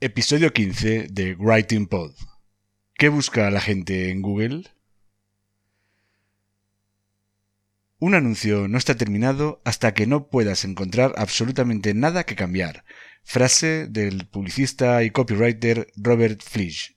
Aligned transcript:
Episodio 0.00 0.52
15 0.52 1.08
de 1.10 1.34
Writing 1.34 1.88
Pod. 1.88 2.14
¿Qué 2.94 3.08
busca 3.08 3.50
la 3.50 3.60
gente 3.60 4.10
en 4.10 4.22
Google? 4.22 4.62
Un 7.98 8.14
anuncio 8.14 8.68
no 8.68 8.78
está 8.78 8.96
terminado 8.96 9.60
hasta 9.64 9.94
que 9.94 10.06
no 10.06 10.28
puedas 10.28 10.64
encontrar 10.64 11.14
absolutamente 11.16 11.94
nada 11.94 12.22
que 12.22 12.36
cambiar. 12.36 12.84
Frase 13.24 13.88
del 13.88 14.28
publicista 14.28 15.02
y 15.02 15.10
copywriter 15.10 15.88
Robert 15.96 16.42
Flisch. 16.44 16.96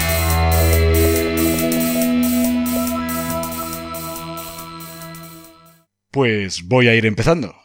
Pues 6.11 6.67
voy 6.67 6.89
a 6.89 6.95
ir 6.95 7.05
empezando. 7.05 7.55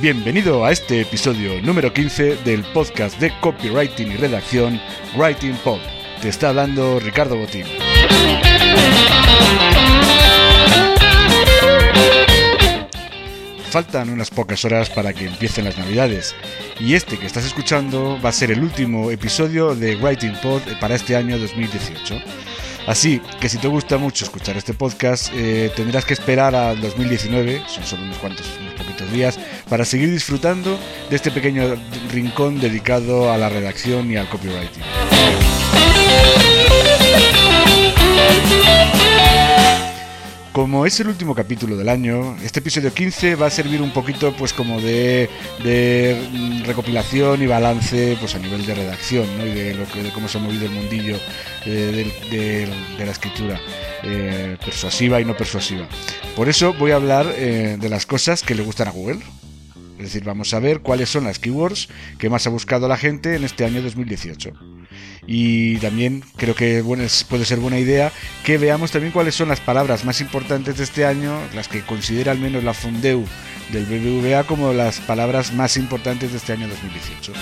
Bienvenido 0.00 0.64
a 0.64 0.72
este 0.72 1.02
episodio 1.02 1.62
número 1.62 1.92
15 1.92 2.38
del 2.44 2.64
podcast 2.72 3.20
de 3.20 3.32
copywriting 3.40 4.10
y 4.10 4.16
redacción 4.16 4.80
Writing 5.16 5.54
Pod. 5.62 5.78
Te 6.20 6.30
está 6.30 6.48
hablando 6.48 6.98
Ricardo 6.98 7.36
Botín. 7.36 7.66
Faltan 13.70 14.08
unas 14.08 14.30
pocas 14.30 14.64
horas 14.64 14.88
para 14.88 15.12
que 15.12 15.26
empiecen 15.26 15.64
las 15.66 15.76
navidades 15.76 16.34
y 16.80 16.94
este 16.94 17.18
que 17.18 17.26
estás 17.26 17.44
escuchando 17.44 18.18
va 18.24 18.30
a 18.30 18.32
ser 18.32 18.50
el 18.50 18.62
último 18.62 19.10
episodio 19.10 19.74
de 19.74 19.94
Writing 19.96 20.36
Pod 20.42 20.62
para 20.80 20.94
este 20.94 21.14
año 21.16 21.38
2018. 21.38 22.18
Así 22.86 23.20
que 23.38 23.50
si 23.50 23.58
te 23.58 23.68
gusta 23.68 23.98
mucho 23.98 24.24
escuchar 24.24 24.56
este 24.56 24.72
podcast, 24.72 25.30
eh, 25.34 25.70
tendrás 25.76 26.06
que 26.06 26.14
esperar 26.14 26.54
al 26.54 26.80
2019, 26.80 27.62
son 27.68 27.84
solo 27.84 28.04
unos 28.04 28.16
cuantos, 28.16 28.46
unos 28.58 28.72
poquitos 28.72 29.12
días, 29.12 29.38
para 29.68 29.84
seguir 29.84 30.10
disfrutando 30.10 30.78
de 31.10 31.16
este 31.16 31.30
pequeño 31.30 31.76
rincón 32.10 32.58
dedicado 32.60 33.30
a 33.30 33.36
la 33.36 33.50
redacción 33.50 34.10
y 34.10 34.16
al 34.16 34.30
copywriting. 34.30 35.57
Como 40.58 40.86
es 40.86 40.98
el 40.98 41.06
último 41.06 41.36
capítulo 41.36 41.76
del 41.76 41.88
año, 41.88 42.36
este 42.42 42.58
episodio 42.58 42.92
15 42.92 43.36
va 43.36 43.46
a 43.46 43.50
servir 43.50 43.80
un 43.80 43.92
poquito 43.92 44.34
pues 44.36 44.52
como 44.52 44.80
de, 44.80 45.30
recopilación 46.66 47.40
y 47.40 47.46
balance 47.46 48.16
pues 48.18 48.34
a 48.34 48.40
nivel 48.40 48.66
de 48.66 48.74
redacción 48.74 49.38
¿no? 49.38 49.46
y 49.46 49.52
de, 49.52 49.74
lo 49.74 49.86
que, 49.86 50.02
de 50.02 50.10
cómo 50.10 50.26
se 50.26 50.38
ha 50.38 50.40
movido 50.40 50.66
el 50.66 50.72
mundillo 50.72 51.16
eh, 51.64 52.12
de, 52.28 53.04
la 53.04 53.12
escritura 53.12 53.60
eh, 54.02 54.56
persuasiva 54.58 55.20
y 55.20 55.24
no 55.24 55.36
persuasiva. 55.36 55.86
Por 56.34 56.48
eso 56.48 56.74
voy 56.74 56.90
a 56.90 56.96
hablar 56.96 57.32
eh, 57.36 57.76
de 57.80 57.88
las 57.88 58.04
cosas 58.04 58.42
que 58.42 58.56
le 58.56 58.64
gustan 58.64 58.88
a 58.88 58.90
Google. 58.90 59.20
Es 59.98 60.06
decir, 60.06 60.24
vamos 60.24 60.52
a 60.54 60.58
ver 60.58 60.80
cuáles 60.80 61.08
son 61.08 61.22
las 61.22 61.38
keywords 61.38 61.88
que 62.18 62.30
más 62.30 62.48
ha 62.48 62.50
buscado 62.50 62.88
la 62.88 62.96
gente 62.96 63.36
en 63.36 63.44
este 63.44 63.64
año 63.64 63.80
2018. 63.80 64.77
Y 65.26 65.76
también 65.76 66.24
creo 66.36 66.54
que 66.54 66.80
bueno, 66.80 67.04
puede 67.28 67.44
ser 67.44 67.58
buena 67.58 67.78
idea 67.78 68.10
que 68.44 68.56
veamos 68.56 68.90
también 68.92 69.12
cuáles 69.12 69.34
son 69.34 69.48
las 69.48 69.60
palabras 69.60 70.04
más 70.04 70.22
importantes 70.22 70.78
de 70.78 70.84
este 70.84 71.04
año, 71.04 71.38
las 71.54 71.68
que 71.68 71.82
considera 71.82 72.32
al 72.32 72.38
menos 72.38 72.64
la 72.64 72.72
Fundeu 72.72 73.24
del 73.72 73.84
BBVA 73.84 74.44
como 74.44 74.72
las 74.72 75.00
palabras 75.00 75.52
más 75.52 75.76
importantes 75.76 76.30
de 76.30 76.38
este 76.38 76.54
año 76.54 76.66
2018. 76.68 77.32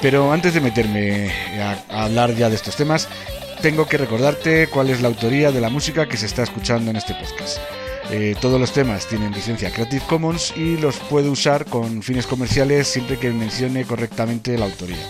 Pero 0.00 0.32
antes 0.32 0.54
de 0.54 0.60
meterme 0.60 1.30
a 1.88 2.04
hablar 2.04 2.34
ya 2.34 2.48
de 2.48 2.56
estos 2.56 2.76
temas, 2.76 3.08
tengo 3.62 3.86
que 3.86 3.96
recordarte 3.96 4.66
cuál 4.66 4.90
es 4.90 5.00
la 5.00 5.08
autoría 5.08 5.52
de 5.52 5.60
la 5.60 5.68
música 5.68 6.08
que 6.08 6.16
se 6.16 6.26
está 6.26 6.42
escuchando 6.42 6.90
en 6.90 6.96
este 6.96 7.14
podcast. 7.14 7.81
Eh, 8.10 8.34
todos 8.40 8.60
los 8.60 8.72
temas 8.72 9.08
tienen 9.08 9.32
licencia 9.32 9.72
Creative 9.72 10.04
Commons 10.08 10.52
y 10.56 10.76
los 10.76 10.96
puedo 10.96 11.30
usar 11.30 11.64
con 11.64 12.02
fines 12.02 12.26
comerciales 12.26 12.88
siempre 12.88 13.18
que 13.18 13.30
mencione 13.30 13.84
correctamente 13.84 14.58
la 14.58 14.66
autoría. 14.66 15.08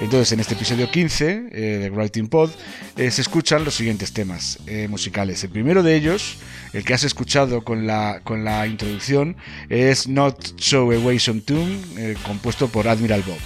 Entonces, 0.00 0.30
en 0.30 0.38
este 0.38 0.54
episodio 0.54 0.88
15 0.88 1.48
eh, 1.50 1.60
de 1.60 1.90
Writing 1.90 2.28
Pod 2.28 2.50
eh, 2.96 3.10
se 3.10 3.20
escuchan 3.20 3.64
los 3.64 3.74
siguientes 3.74 4.12
temas 4.12 4.58
eh, 4.66 4.86
musicales. 4.88 5.42
El 5.42 5.50
primero 5.50 5.82
de 5.82 5.96
ellos, 5.96 6.36
el 6.72 6.84
que 6.84 6.94
has 6.94 7.02
escuchado 7.02 7.64
con 7.64 7.86
la, 7.86 8.20
con 8.22 8.44
la 8.44 8.66
introducción, 8.68 9.36
es 9.68 10.06
Not 10.06 10.60
So 10.60 10.82
Away 10.92 11.18
Some 11.18 11.40
Tune, 11.40 12.14
compuesto 12.24 12.68
por 12.68 12.86
Admiral 12.86 13.22
Bob. 13.22 13.38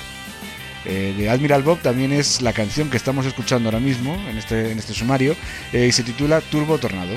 de 0.84 1.30
Admiral 1.30 1.62
Bob 1.62 1.80
también 1.80 2.12
es 2.12 2.42
la 2.42 2.52
canción 2.52 2.90
que 2.90 2.98
estamos 2.98 3.24
escuchando 3.24 3.68
ahora 3.68 3.80
mismo 3.80 4.14
en 4.28 4.36
este, 4.36 4.72
en 4.72 4.78
este 4.78 4.92
sumario 4.92 5.34
y 5.72 5.90
se 5.90 6.02
titula 6.02 6.42
Turbo 6.42 6.76
Tornado. 6.76 7.16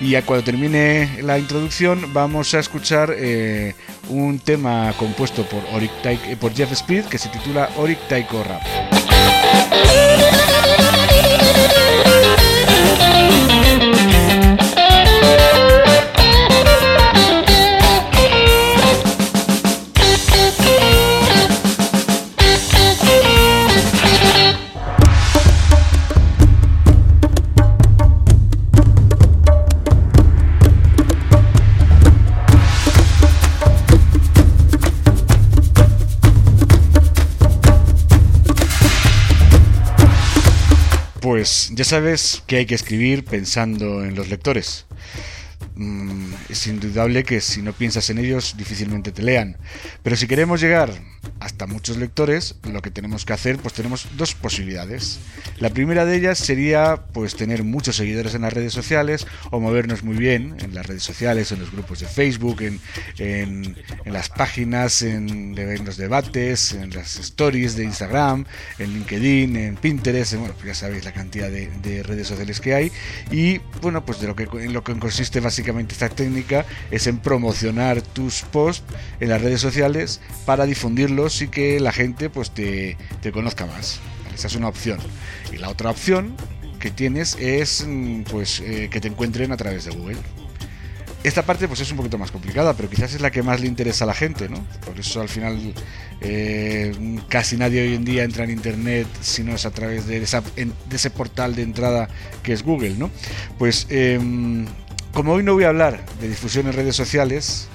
Y 0.00 0.20
cuando 0.22 0.44
termine 0.44 1.22
la 1.22 1.38
introducción 1.38 2.12
vamos 2.12 2.54
a 2.54 2.60
escuchar 2.60 3.12
eh, 3.16 3.74
un 4.08 4.38
tema 4.38 4.92
compuesto 4.96 5.44
por, 5.44 5.62
Taiko, 6.02 6.22
por 6.40 6.54
Jeff 6.54 6.72
Speed 6.72 7.06
que 7.06 7.18
se 7.18 7.28
titula 7.28 7.68
Oric 7.76 7.98
Taiko 8.08 8.44
Rap. 8.44 8.62
Ya 41.78 41.84
sabes 41.84 42.42
que 42.48 42.56
hay 42.56 42.66
que 42.66 42.74
escribir 42.74 43.24
pensando 43.24 44.04
en 44.04 44.16
los 44.16 44.28
lectores. 44.28 44.86
Mm, 45.78 46.32
es 46.50 46.66
indudable 46.66 47.24
que 47.24 47.40
si 47.40 47.62
no 47.62 47.72
piensas 47.72 48.10
en 48.10 48.18
ellos 48.18 48.54
difícilmente 48.56 49.12
te 49.12 49.22
lean. 49.22 49.56
Pero 50.02 50.16
si 50.16 50.26
queremos 50.26 50.60
llegar 50.60 50.90
hasta 51.40 51.66
muchos 51.66 51.96
lectores, 51.96 52.56
lo 52.70 52.82
que 52.82 52.90
tenemos 52.90 53.24
que 53.24 53.32
hacer, 53.32 53.58
pues 53.58 53.74
tenemos 53.74 54.08
dos 54.16 54.34
posibilidades. 54.34 55.20
La 55.58 55.70
primera 55.70 56.04
de 56.04 56.16
ellas 56.16 56.38
sería 56.38 57.04
pues 57.12 57.36
tener 57.36 57.64
muchos 57.64 57.96
seguidores 57.96 58.34
en 58.34 58.42
las 58.42 58.52
redes 58.52 58.72
sociales 58.72 59.26
o 59.50 59.60
movernos 59.60 60.02
muy 60.02 60.16
bien 60.16 60.56
en 60.60 60.74
las 60.74 60.86
redes 60.86 61.02
sociales, 61.02 61.52
en 61.52 61.60
los 61.60 61.70
grupos 61.70 62.00
de 62.00 62.06
Facebook, 62.06 62.62
en, 62.62 62.80
en, 63.18 63.76
las 64.12 64.28
páginas, 64.28 65.02
en, 65.02 65.54
los 65.84 65.96
debates, 65.96 66.72
en 66.72 66.90
las 66.90 67.18
stories 67.18 67.76
de 67.76 67.84
Instagram, 67.84 68.44
en 68.78 68.94
LinkedIn, 68.94 69.56
en 69.56 69.76
Pinterest, 69.76 70.34
bueno, 70.34 70.54
pues 70.54 70.66
ya 70.66 70.74
sabéis 70.74 71.04
la 71.04 71.12
cantidad 71.12 71.50
de, 71.50 71.68
de, 71.82 72.02
redes 72.02 72.26
sociales 72.26 72.60
que 72.60 72.74
hay. 72.74 72.92
Y 73.30 73.58
bueno, 73.80 74.04
pues 74.04 74.20
de 74.20 74.26
lo 74.26 74.34
que, 74.34 74.44
en 74.44 74.72
lo 74.72 74.82
que 74.82 74.98
consiste 74.98 75.40
básicamente 75.40 75.67
esta 75.88 76.08
técnica 76.08 76.64
es 76.90 77.06
en 77.06 77.18
promocionar 77.18 78.02
tus 78.02 78.42
posts 78.42 78.84
en 79.20 79.28
las 79.28 79.42
redes 79.42 79.60
sociales 79.60 80.20
para 80.46 80.66
difundirlos 80.66 81.42
y 81.42 81.48
que 81.48 81.80
la 81.80 81.92
gente 81.92 82.30
pues 82.30 82.50
te, 82.50 82.96
conozca 83.32 83.66
más. 83.66 84.00
Esa 84.34 84.46
es 84.46 84.54
una 84.54 84.68
opción. 84.68 84.98
Y 85.52 85.56
la 85.56 85.68
otra 85.68 85.90
opción 85.90 86.34
que 86.78 86.90
tienes 86.90 87.36
es 87.40 87.84
mm, 87.86 88.22
pues 88.22 88.60
eh, 88.60 88.88
que 88.90 89.00
te 89.00 89.08
encuentren 89.08 89.52
a 89.52 89.56
través 89.56 89.84
de 89.84 89.90
Google. 89.92 90.18
Esta 91.24 91.42
parte 91.42 91.66
pues 91.66 91.80
es 91.80 91.90
un 91.90 91.96
poquito 91.96 92.16
más 92.16 92.30
complicada, 92.30 92.74
pero 92.74 92.88
quizás 92.88 93.12
es 93.12 93.20
la 93.20 93.32
que 93.32 93.42
más 93.42 93.60
le 93.60 93.66
interesa 93.66 94.04
a 94.04 94.06
la 94.06 94.14
gente, 94.14 94.48
¿no? 94.48 94.64
Por 94.86 94.98
eso 95.00 95.20
al 95.20 95.28
final 95.28 95.74
eh, 96.20 97.18
casi 97.28 97.56
nadie 97.56 97.82
hoy 97.82 97.94
en 97.94 98.04
día 98.04 98.22
entra 98.22 98.44
en 98.44 98.50
Internet 98.50 99.08
si 99.20 99.42
no 99.42 99.52
es 99.52 99.66
a 99.66 99.72
través 99.72 100.06
de, 100.06 100.20
de 100.20 100.96
ese 100.96 101.10
portal 101.10 101.56
de 101.56 101.62
entrada 101.62 102.08
que 102.44 102.52
es 102.52 102.62
Google, 102.62 102.94
¿no? 102.96 103.10
Pues 103.58 103.88
em, 103.90 104.66
como 105.18 105.32
hoy 105.32 105.42
no 105.42 105.54
voy 105.54 105.64
a 105.64 105.70
hablar 105.70 105.98
de 106.20 106.28
difusión 106.28 106.68
en 106.68 106.74
redes 106.74 106.94
sociales, 106.94 107.66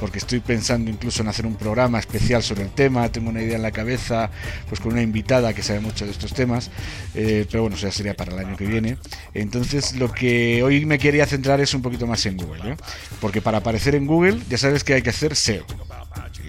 porque 0.00 0.18
estoy 0.18 0.40
pensando 0.40 0.90
incluso 0.90 1.22
en 1.22 1.28
hacer 1.28 1.46
un 1.46 1.54
programa 1.54 2.00
especial 2.00 2.42
sobre 2.42 2.62
el 2.62 2.70
tema, 2.70 3.08
tengo 3.12 3.30
una 3.30 3.40
idea 3.40 3.54
en 3.54 3.62
la 3.62 3.70
cabeza, 3.70 4.32
pues 4.68 4.80
con 4.80 4.94
una 4.94 5.02
invitada 5.02 5.54
que 5.54 5.62
sabe 5.62 5.78
mucho 5.78 6.06
de 6.06 6.10
estos 6.10 6.34
temas, 6.34 6.72
eh, 7.14 7.46
pero 7.48 7.62
bueno, 7.62 7.76
eso 7.76 7.86
ya 7.86 7.92
sería 7.92 8.14
para 8.14 8.32
el 8.32 8.40
año 8.40 8.56
que 8.56 8.66
viene. 8.66 8.96
Entonces 9.32 9.94
lo 9.94 10.10
que 10.10 10.60
hoy 10.64 10.86
me 10.86 10.98
quería 10.98 11.24
centrar 11.24 11.60
es 11.60 11.72
un 11.72 11.82
poquito 11.82 12.04
más 12.08 12.26
en 12.26 12.36
Google, 12.36 12.72
¿eh? 12.72 12.76
porque 13.20 13.40
para 13.40 13.58
aparecer 13.58 13.94
en 13.94 14.04
Google 14.04 14.40
ya 14.48 14.58
sabes 14.58 14.82
que 14.82 14.94
hay 14.94 15.02
que 15.02 15.10
hacer 15.10 15.36
SEO. 15.36 15.66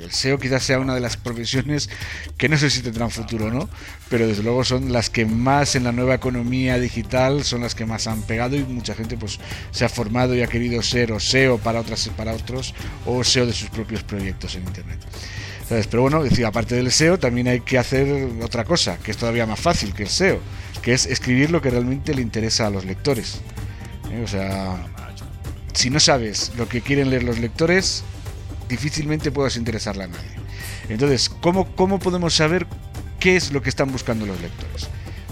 El 0.03 0.11
SEO 0.11 0.39
quizás 0.39 0.63
sea 0.63 0.79
una 0.79 0.95
de 0.95 1.01
las 1.01 1.17
profesiones 1.17 1.89
que 2.37 2.49
no 2.49 2.57
sé 2.57 2.69
si 2.69 2.81
tendrán 2.81 3.11
futuro 3.11 3.45
o 3.45 3.51
no, 3.51 3.69
pero 4.09 4.27
desde 4.27 4.43
luego 4.43 4.63
son 4.63 4.91
las 4.91 5.09
que 5.09 5.25
más 5.25 5.75
en 5.75 5.83
la 5.83 5.91
nueva 5.91 6.15
economía 6.15 6.79
digital 6.79 7.43
son 7.43 7.61
las 7.61 7.75
que 7.75 7.85
más 7.85 8.07
han 8.07 8.21
pegado 8.23 8.55
y 8.55 8.63
mucha 8.63 8.95
gente 8.95 9.17
pues 9.17 9.39
se 9.71 9.85
ha 9.85 9.89
formado 9.89 10.35
y 10.35 10.41
ha 10.41 10.47
querido 10.47 10.81
ser 10.81 11.11
o 11.11 11.19
SEO 11.19 11.57
para 11.57 11.81
otras 11.81 12.09
para 12.15 12.33
otros 12.33 12.73
o 13.05 13.23
SEO 13.23 13.45
de 13.45 13.53
sus 13.53 13.69
propios 13.69 14.03
proyectos 14.03 14.55
en 14.55 14.63
internet. 14.63 14.99
Pero 15.69 16.01
bueno, 16.01 16.23
decir, 16.23 16.45
aparte 16.45 16.75
del 16.75 16.91
SEO 16.91 17.19
también 17.19 17.47
hay 17.47 17.59
que 17.59 17.77
hacer 17.77 18.27
otra 18.41 18.63
cosa, 18.63 18.97
que 18.97 19.11
es 19.11 19.17
todavía 19.17 19.45
más 19.45 19.59
fácil 19.59 19.93
que 19.93 20.03
el 20.03 20.09
SEO, 20.09 20.39
que 20.81 20.93
es 20.93 21.05
escribir 21.05 21.51
lo 21.51 21.61
que 21.61 21.69
realmente 21.69 22.15
le 22.15 22.23
interesa 22.23 22.65
a 22.65 22.69
los 22.71 22.85
lectores. 22.85 23.41
¿Eh? 24.11 24.21
O 24.23 24.27
sea, 24.27 24.87
si 25.73 25.91
no 25.91 25.99
sabes 25.99 26.51
lo 26.57 26.67
que 26.67 26.81
quieren 26.81 27.11
leer 27.11 27.23
los 27.23 27.37
lectores, 27.37 28.03
difícilmente 28.69 29.31
puedas 29.31 29.57
interesarle 29.57 30.05
a 30.05 30.07
nadie. 30.07 30.31
Entonces, 30.87 31.29
¿cómo, 31.29 31.75
¿cómo 31.75 31.99
podemos 31.99 32.33
saber 32.33 32.67
qué 33.19 33.35
es 33.35 33.51
lo 33.51 33.61
que 33.61 33.69
están 33.69 33.91
buscando 33.91 34.25
los 34.25 34.39
lectores? 34.39 34.87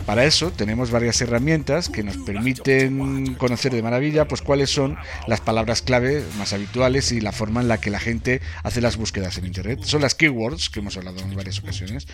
Para 0.07 0.23
eso 0.23 0.51
tenemos 0.51 0.89
varias 0.89 1.19
herramientas 1.19 1.89
que 1.89 2.01
nos 2.01 2.15
permiten 2.15 3.35
conocer 3.35 3.73
de 3.73 3.83
maravilla 3.83 4.25
pues 4.25 4.41
cuáles 4.41 4.69
son 4.69 4.95
las 5.27 5.41
palabras 5.41 5.81
clave 5.81 6.23
más 6.37 6.53
habituales 6.53 7.11
y 7.11 7.19
la 7.19 7.33
forma 7.33 7.59
en 7.59 7.67
la 7.67 7.81
que 7.81 7.89
la 7.89 7.99
gente 7.99 8.39
hace 8.63 8.79
las 8.79 8.95
búsquedas 8.95 9.37
en 9.37 9.45
internet. 9.45 9.79
Son 9.83 10.01
las 10.01 10.15
keywords 10.15 10.69
que 10.69 10.79
hemos 10.79 10.95
hablado 10.95 11.19
en 11.19 11.35
varias 11.35 11.59
ocasiones. 11.59 12.07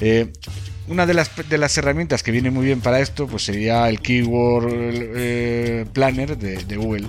Eh, 0.00 0.32
una 0.88 1.04
de 1.04 1.12
las, 1.12 1.32
de 1.50 1.58
las 1.58 1.76
herramientas 1.76 2.22
que 2.22 2.30
viene 2.30 2.50
muy 2.50 2.64
bien 2.64 2.80
para 2.80 3.00
esto 3.00 3.26
pues 3.26 3.44
sería 3.44 3.90
el 3.90 4.00
Keyword 4.00 4.72
eh, 4.72 5.84
Planner 5.92 6.38
de, 6.38 6.64
de 6.64 6.76
Google. 6.78 7.08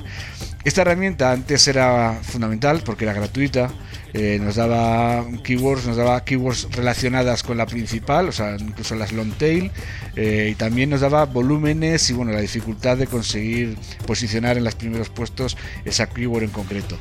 Esta 0.66 0.82
herramienta 0.82 1.32
antes 1.32 1.68
era 1.68 2.20
fundamental 2.24 2.82
porque 2.84 3.06
era 3.06 3.14
gratuita, 3.14 3.70
eh, 4.14 4.40
nos 4.42 4.56
daba 4.56 5.24
keywords, 5.44 5.86
nos 5.86 5.96
daba 5.96 6.26
keywords 6.26 6.70
relacionadas 6.72 7.44
con 7.44 7.56
la 7.60 7.68
principal, 7.68 8.30
o 8.30 8.32
sea, 8.32 8.56
incluso 8.58 8.96
las 8.96 9.12
long 9.12 9.32
tail, 9.34 9.70
eh, 10.16 10.50
y 10.52 10.56
también 10.56 10.90
nos 10.90 11.02
daba 11.02 11.26
volúmenes 11.26 12.10
y 12.10 12.14
bueno, 12.14 12.32
la 12.32 12.40
dificultad 12.40 12.98
de 12.98 13.06
conseguir 13.06 13.78
posicionar 14.08 14.58
en 14.58 14.64
los 14.64 14.74
primeros 14.74 15.10
puestos 15.10 15.56
esa 15.86 16.08
keyword 16.08 16.46
en 16.46 16.50
concreto. 16.50 16.98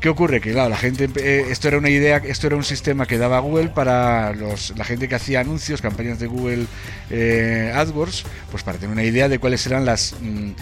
¿Qué 0.00 0.08
ocurre? 0.10 0.40
Que 0.40 0.52
claro, 0.52 0.68
la 0.68 0.76
gente, 0.76 1.10
eh, 1.16 1.46
esto 1.50 1.66
era 1.66 1.78
una 1.78 1.90
idea, 1.90 2.18
esto 2.18 2.46
era 2.46 2.54
un 2.54 2.62
sistema 2.62 3.04
que 3.04 3.18
daba 3.18 3.40
Google 3.40 3.70
para 3.70 4.32
los, 4.32 4.74
la 4.78 4.84
gente 4.84 5.08
que 5.08 5.16
hacía 5.16 5.40
anuncios, 5.40 5.82
campañas 5.82 6.20
de 6.20 6.28
Google 6.28 6.66
AdWords, 7.10 8.24
pues 8.52 8.62
para 8.62 8.78
tener 8.78 8.92
una 8.92 9.02
idea 9.02 9.28
de 9.28 9.40
cuáles 9.40 9.66
eran 9.66 9.84
las 9.84 10.14
mm, 10.20 10.52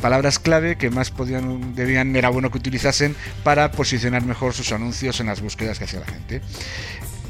palabras 0.00 0.38
clave 0.38 0.76
que 0.76 0.90
más 0.90 1.10
podían, 1.10 1.74
debían, 1.74 2.14
era 2.16 2.28
bueno 2.28 2.50
que 2.50 2.58
utilizasen 2.58 3.14
para 3.44 3.70
posicionar 3.72 4.24
mejor 4.24 4.54
sus 4.54 4.72
anuncios 4.72 5.20
en 5.20 5.26
las 5.26 5.40
búsquedas 5.40 5.78
que 5.78 5.84
hacía 5.84 6.00
la 6.00 6.06
gente. 6.06 6.40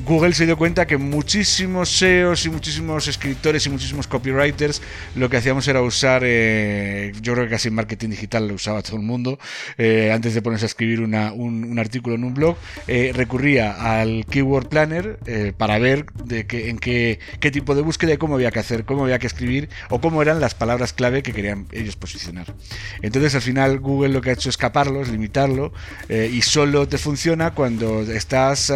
Google 0.05 0.33
se 0.33 0.47
dio 0.47 0.57
cuenta 0.57 0.87
que 0.87 0.97
muchísimos 0.97 1.91
SEOs 1.91 2.47
y 2.47 2.51
muchísimos 2.51 3.07
escritores 3.09 3.67
y 3.67 3.71
muchísimos 3.71 4.07
copywriters 4.07 4.81
lo 5.15 5.29
que 5.29 5.37
hacíamos 5.37 5.67
era 5.69 5.83
usar, 5.83 6.23
eh, 6.25 7.13
yo 7.21 7.35
creo 7.35 7.45
que 7.45 7.51
casi 7.51 7.71
marketing 7.71 8.11
digital 8.11 8.49
lo 8.49 8.55
usaba 8.55 8.83
todo 8.83 8.97
el 8.97 9.03
mundo, 9.03 9.39
eh, 9.79 10.11
antes 10.13 10.35
de 10.35 10.43
ponerse 10.43 10.65
a 10.65 10.69
escribir 10.69 11.01
un, 11.01 11.79
artículo 11.79 12.15
en 12.15 12.25
un 12.25 12.35
blog, 12.35 12.57
eh, 12.87 13.13
recurría 13.15 13.73
al 13.73 14.27
Keyword 14.27 14.69
Planner 14.69 15.19
para 15.57 15.79
ver 15.79 16.07
de 16.25 16.47
en 16.51 16.79
qué, 16.79 17.19
qué 17.39 17.51
tipo 17.51 17.75
de 17.75 17.83
búsqueda 17.83 18.15
y 18.15 18.17
cómo 18.17 18.35
había 18.35 18.51
que 18.51 18.59
hacer, 18.59 18.85
cómo 18.85 19.05
había 19.05 19.19
que 19.19 19.27
escribir 19.27 19.69
o 19.89 20.01
cómo 20.01 20.23
eran 20.23 20.41
las 20.41 20.55
palabras 20.55 20.93
clave 20.93 21.23
que 21.23 21.33
querían 21.33 21.67
ellos 21.73 21.97
posicionar. 21.97 22.55
Entonces 23.03 23.35
al 23.35 23.43
final 23.43 23.79
Google 23.79 24.11
lo 24.11 24.21
que 24.21 24.31
ha 24.31 24.33
hecho 24.33 24.49
es 24.49 24.55
escaparlo, 24.55 25.03
es 25.03 25.09
limitarlo 25.09 25.73
y 26.09 26.43
solo 26.43 26.89
te 26.89 26.99
funciona 26.99 27.53
cuando 27.53 28.03
estás 28.03 28.73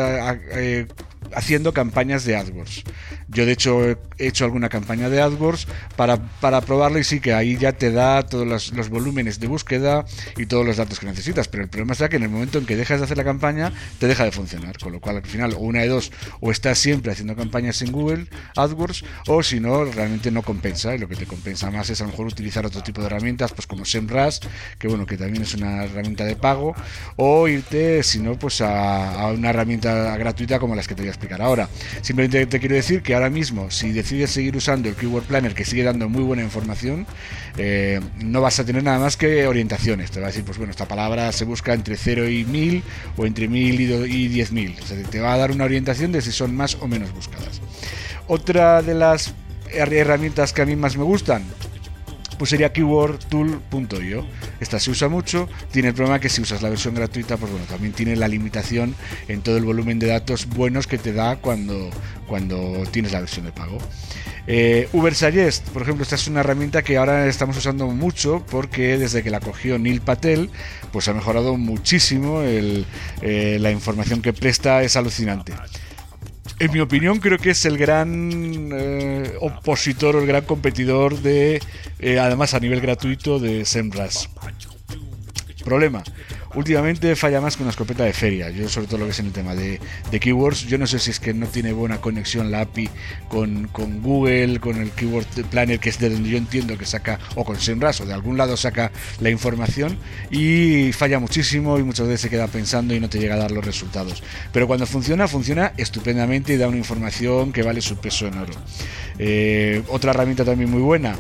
haciendo 1.32 1.73
campañas 1.73 2.25
de 2.25 2.37
AdWords. 2.37 2.85
Yo 3.29 3.47
de 3.47 3.53
hecho 3.53 3.85
he 3.85 3.99
hecho 4.19 4.44
alguna 4.44 4.69
campaña 4.69 5.09
de 5.09 5.21
AdWords 5.21 5.67
para, 5.97 6.17
para 6.41 6.61
probarlo 6.61 6.99
y 6.99 7.05
sí 7.05 7.21
que 7.21 7.32
ahí 7.32 7.56
ya 7.56 7.73
te 7.73 7.91
da 7.91 8.23
todos 8.23 8.47
los, 8.47 8.88
volúmenes 8.88 9.41
de 9.41 9.47
búsqueda 9.47 10.05
y 10.37 10.47
todos 10.47 10.67
los 10.67 10.76
datos 10.76 11.00
que 11.00 11.06
necesitas. 11.06 11.49
Pero 11.49 11.65
el 11.65 11.69
problema 11.69 11.93
está 11.93 12.09
que 12.09 12.17
en 12.17 12.25
el 12.25 12.29
momento 12.29 12.59
en 12.59 12.67
que 12.67 12.76
dejas 12.76 13.00
de 13.00 13.05
hacer 13.05 13.17
la 13.17 13.25
campaña 13.25 13.73
te 13.99 14.06
deja 14.06 14.25
de 14.25 14.32
funcionar. 14.32 14.79
Con 14.79 14.93
lo 14.93 15.00
cual 15.00 15.17
al 15.17 15.26
final 15.26 15.55
o 15.55 15.59
una 15.59 15.81
de 15.81 15.88
dos 15.88 16.12
o 16.41 16.50
estás 16.50 16.79
siempre 16.79 17.12
haciendo 17.12 17.35
campañas 17.37 17.81
en 17.82 17.93
Google 17.93 18.26
AdWords 18.56 19.05
o 19.26 19.43
si 19.43 19.61
no 19.61 19.85
realmente 19.85 20.31
no 20.31 20.43
compensa. 20.43 20.94
Y 20.94 20.99
lo 20.99 21.09
que 21.09 21.17
te 21.17 21.26
compensa 21.26 21.71
más 21.71 21.91
es 21.91 22.00
a 22.00 22.05
lo 22.05 22.11
mejor 22.11 22.26
utilizar 22.26 22.65
otro 22.67 22.82
tipo 22.82 23.00
de 23.00 23.06
herramientas 23.06 23.53
pues 23.53 23.67
como 23.67 23.85
SEMrush 23.85 24.41
que 24.79 24.88
bueno 24.88 25.06
que 25.06 25.17
también 25.17 25.43
es 25.43 25.55
una 25.55 25.85
herramienta 25.85 26.25
de 26.25 26.37
pago 26.37 26.75
o 27.17 27.49
irte 27.49 28.03
si 28.03 28.21
no 28.21 28.38
pues 28.38 28.61
a, 28.61 29.21
a 29.21 29.32
una 29.32 29.50
herramienta 29.50 30.17
gratuita 30.17 30.59
como 30.59 30.75
las 30.75 30.88
que 30.88 30.94
te 30.94 31.03
explicar 31.14 31.40
ahora. 31.43 31.68
Simplemente 32.02 32.47
te 32.47 32.61
quiero 32.61 32.75
decir 32.75 33.02
que 33.02 33.14
ahora 33.14 33.30
mismo, 33.30 33.71
si 33.71 33.92
decides 33.92 34.30
seguir 34.30 34.56
usando 34.56 34.88
el 34.88 34.94
Keyword 34.94 35.25
Planner, 35.25 35.54
que 35.54 35.64
sigue 35.64 35.83
dando 35.83 36.09
muy 36.09 36.23
buena 36.23 36.42
información, 36.42 37.06
eh, 37.56 38.00
no 38.18 38.40
vas 38.40 38.59
a 38.61 38.64
tener 38.64 38.83
nada 38.83 38.99
más 38.99 39.16
que 39.16 39.47
orientaciones. 39.47 40.11
Te 40.11 40.21
va 40.21 40.26
a 40.26 40.30
decir, 40.30 40.44
pues 40.44 40.59
bueno, 40.59 40.71
esta 40.71 40.87
palabra 40.87 41.33
se 41.33 41.44
busca 41.44 41.73
entre 41.73 41.97
0 41.97 42.28
y 42.28 42.44
1000 42.44 42.83
o 43.16 43.26
entre 43.26 43.49
1000 43.49 43.80
y 43.80 44.28
10.000. 44.28 44.83
O 44.83 44.87
sea, 44.87 45.02
te 45.02 45.21
va 45.21 45.35
a 45.35 45.38
dar 45.38 45.50
una 45.50 45.64
orientación 45.64 46.12
de 46.12 46.21
si 46.21 46.33
son 46.33 46.54
más 46.54 46.76
o 46.80 46.88
menos 46.88 47.12
buscadas. 47.12 47.61
Otra 48.26 48.83
de 48.83 48.94
las 48.94 49.35
herramientas 49.71 50.52
que 50.52 50.62
a 50.62 50.66
mí 50.66 50.76
más 50.76 50.97
me 50.97 51.04
gustan, 51.04 51.44
pues 52.38 52.50
sería 52.50 52.73
keywordtool.io. 52.73 54.26
Esta 54.61 54.79
se 54.79 54.91
usa 54.91 55.09
mucho, 55.09 55.49
tiene 55.71 55.88
el 55.88 55.95
problema 55.95 56.21
que 56.21 56.29
si 56.29 56.41
usas 56.41 56.62
la 56.62 56.69
versión 56.69 56.95
gratuita, 56.95 57.37
pues 57.37 57.50
bueno, 57.50 57.67
también 57.67 57.93
tiene 57.93 58.17
la 58.17 58.29
limitación 58.29 58.95
en 59.29 59.43
todo 59.43 59.57
el 59.57 59.64
volumen 59.64 59.99
de 59.99 60.09
datos 60.09 60.47
buenos 60.47 60.87
que 60.87 60.99
te 60.99 61.12
da 61.12 61.37
cuando, 61.37 61.91
cuando 62.26 62.85
tienes 62.91 63.12
la 63.12 63.21
versión 63.21 63.47
de 63.47 63.53
pago. 63.53 63.79
Eh, 64.47 64.88
por 64.93 65.83
ejemplo, 65.83 66.03
esta 66.03 66.17
es 66.17 66.29
una 66.29 66.41
herramienta 66.41 66.83
que 66.83 66.99
ahora 66.99 67.26
estamos 67.26 67.57
usando 67.57 67.87
mucho 67.87 68.45
porque 68.50 68.99
desde 68.99 69.23
que 69.23 69.31
la 69.31 69.41
cogió 69.41 69.79
Neil 69.79 70.03
Patel, 70.03 70.50
pues 70.93 71.09
ha 71.09 71.14
mejorado 71.14 71.57
muchísimo 71.57 72.43
eh, 72.43 72.85
la 73.61 73.71
información 73.71 74.21
que 74.21 74.33
presta, 74.33 74.83
es 74.83 74.97
alucinante 74.97 75.55
en 76.58 76.73
mi 76.73 76.80
opinión, 76.80 77.18
creo 77.18 77.38
que 77.38 77.50
es 77.50 77.64
el 77.64 77.78
gran 77.78 78.70
eh, 78.73 79.34
opositor 79.40 80.16
o 80.16 80.20
el 80.20 80.26
gran 80.26 80.44
competidor 80.44 81.18
de, 81.20 81.61
eh, 81.99 82.18
además 82.18 82.54
a 82.54 82.61
nivel 82.61 82.80
gratuito, 82.80 83.38
de 83.38 83.64
SEMrush. 83.64 84.26
Problema. 85.64 86.02
Últimamente 86.54 87.14
falla 87.16 87.40
más 87.40 87.56
que 87.56 87.62
una 87.62 87.70
escopeta 87.70 88.04
de 88.04 88.12
feria. 88.12 88.50
Yo 88.50 88.68
sobre 88.68 88.87
todo 88.87 88.99
lo 88.99 89.04
que 89.06 89.12
es 89.12 89.18
en 89.20 89.26
el 89.26 89.32
tema 89.32 89.54
de, 89.54 89.80
keywords, 90.20 90.66
yo 90.66 90.78
no 90.78 90.87
sé 90.87 90.99
si 90.99 91.11
es 91.11 91.20
que 91.20 91.34
no 91.34 91.46
tiene 91.46 91.73
buena 91.73 92.00
conexión 92.00 92.50
la 92.50 92.62
API 92.62 92.88
con, 93.28 93.68
Google, 94.02 94.61
con 94.61 94.80
el 94.80 94.90
Keyword 94.90 95.26
Planner, 95.50 95.78
que 95.78 95.88
es 95.88 95.99
de 95.99 96.11
donde 96.11 96.30
yo 96.30 96.38
entiendo 96.38 96.78
que 96.78 96.87
saca, 96.87 97.18
o 97.34 97.44
con 97.44 97.61
SEMrush, 97.61 98.02
o 98.02 98.06
de 98.06 98.14
algún 98.14 98.37
lado 98.37 98.56
saca 98.56 98.90
la 99.20 99.30
información, 99.30 99.99
y 100.30 100.92
falla 100.92 101.18
muchísimo 101.18 101.78
y 101.78 101.82
muchas 101.82 102.06
veces 102.06 102.23
se 102.23 102.30
queda 102.30 102.46
pensando 102.46 102.94
y 102.94 103.00
no 103.00 103.08
te 103.08 103.18
llega 103.18 103.34
a 103.34 103.38
dar 103.38 103.50
los 103.50 103.64
resultados. 103.64 104.23
Pero 104.52 104.66
cuando 104.66 104.87
funciona, 104.87 105.28
funciona 105.28 105.73
estupendamente 105.76 106.54
y 106.54 106.56
da 106.56 106.68
una 106.68 106.78
información 106.78 107.52
que 107.52 107.62
vale 107.62 107.80
su 107.80 107.96
peso 107.96 108.26
en 108.26 108.38
oro. 108.38 108.54
Eh, 109.18 109.82
otra 109.88 110.11
herramienta 110.11 110.44
también 110.44 110.70
muy 110.70 110.82
buena 110.82 111.16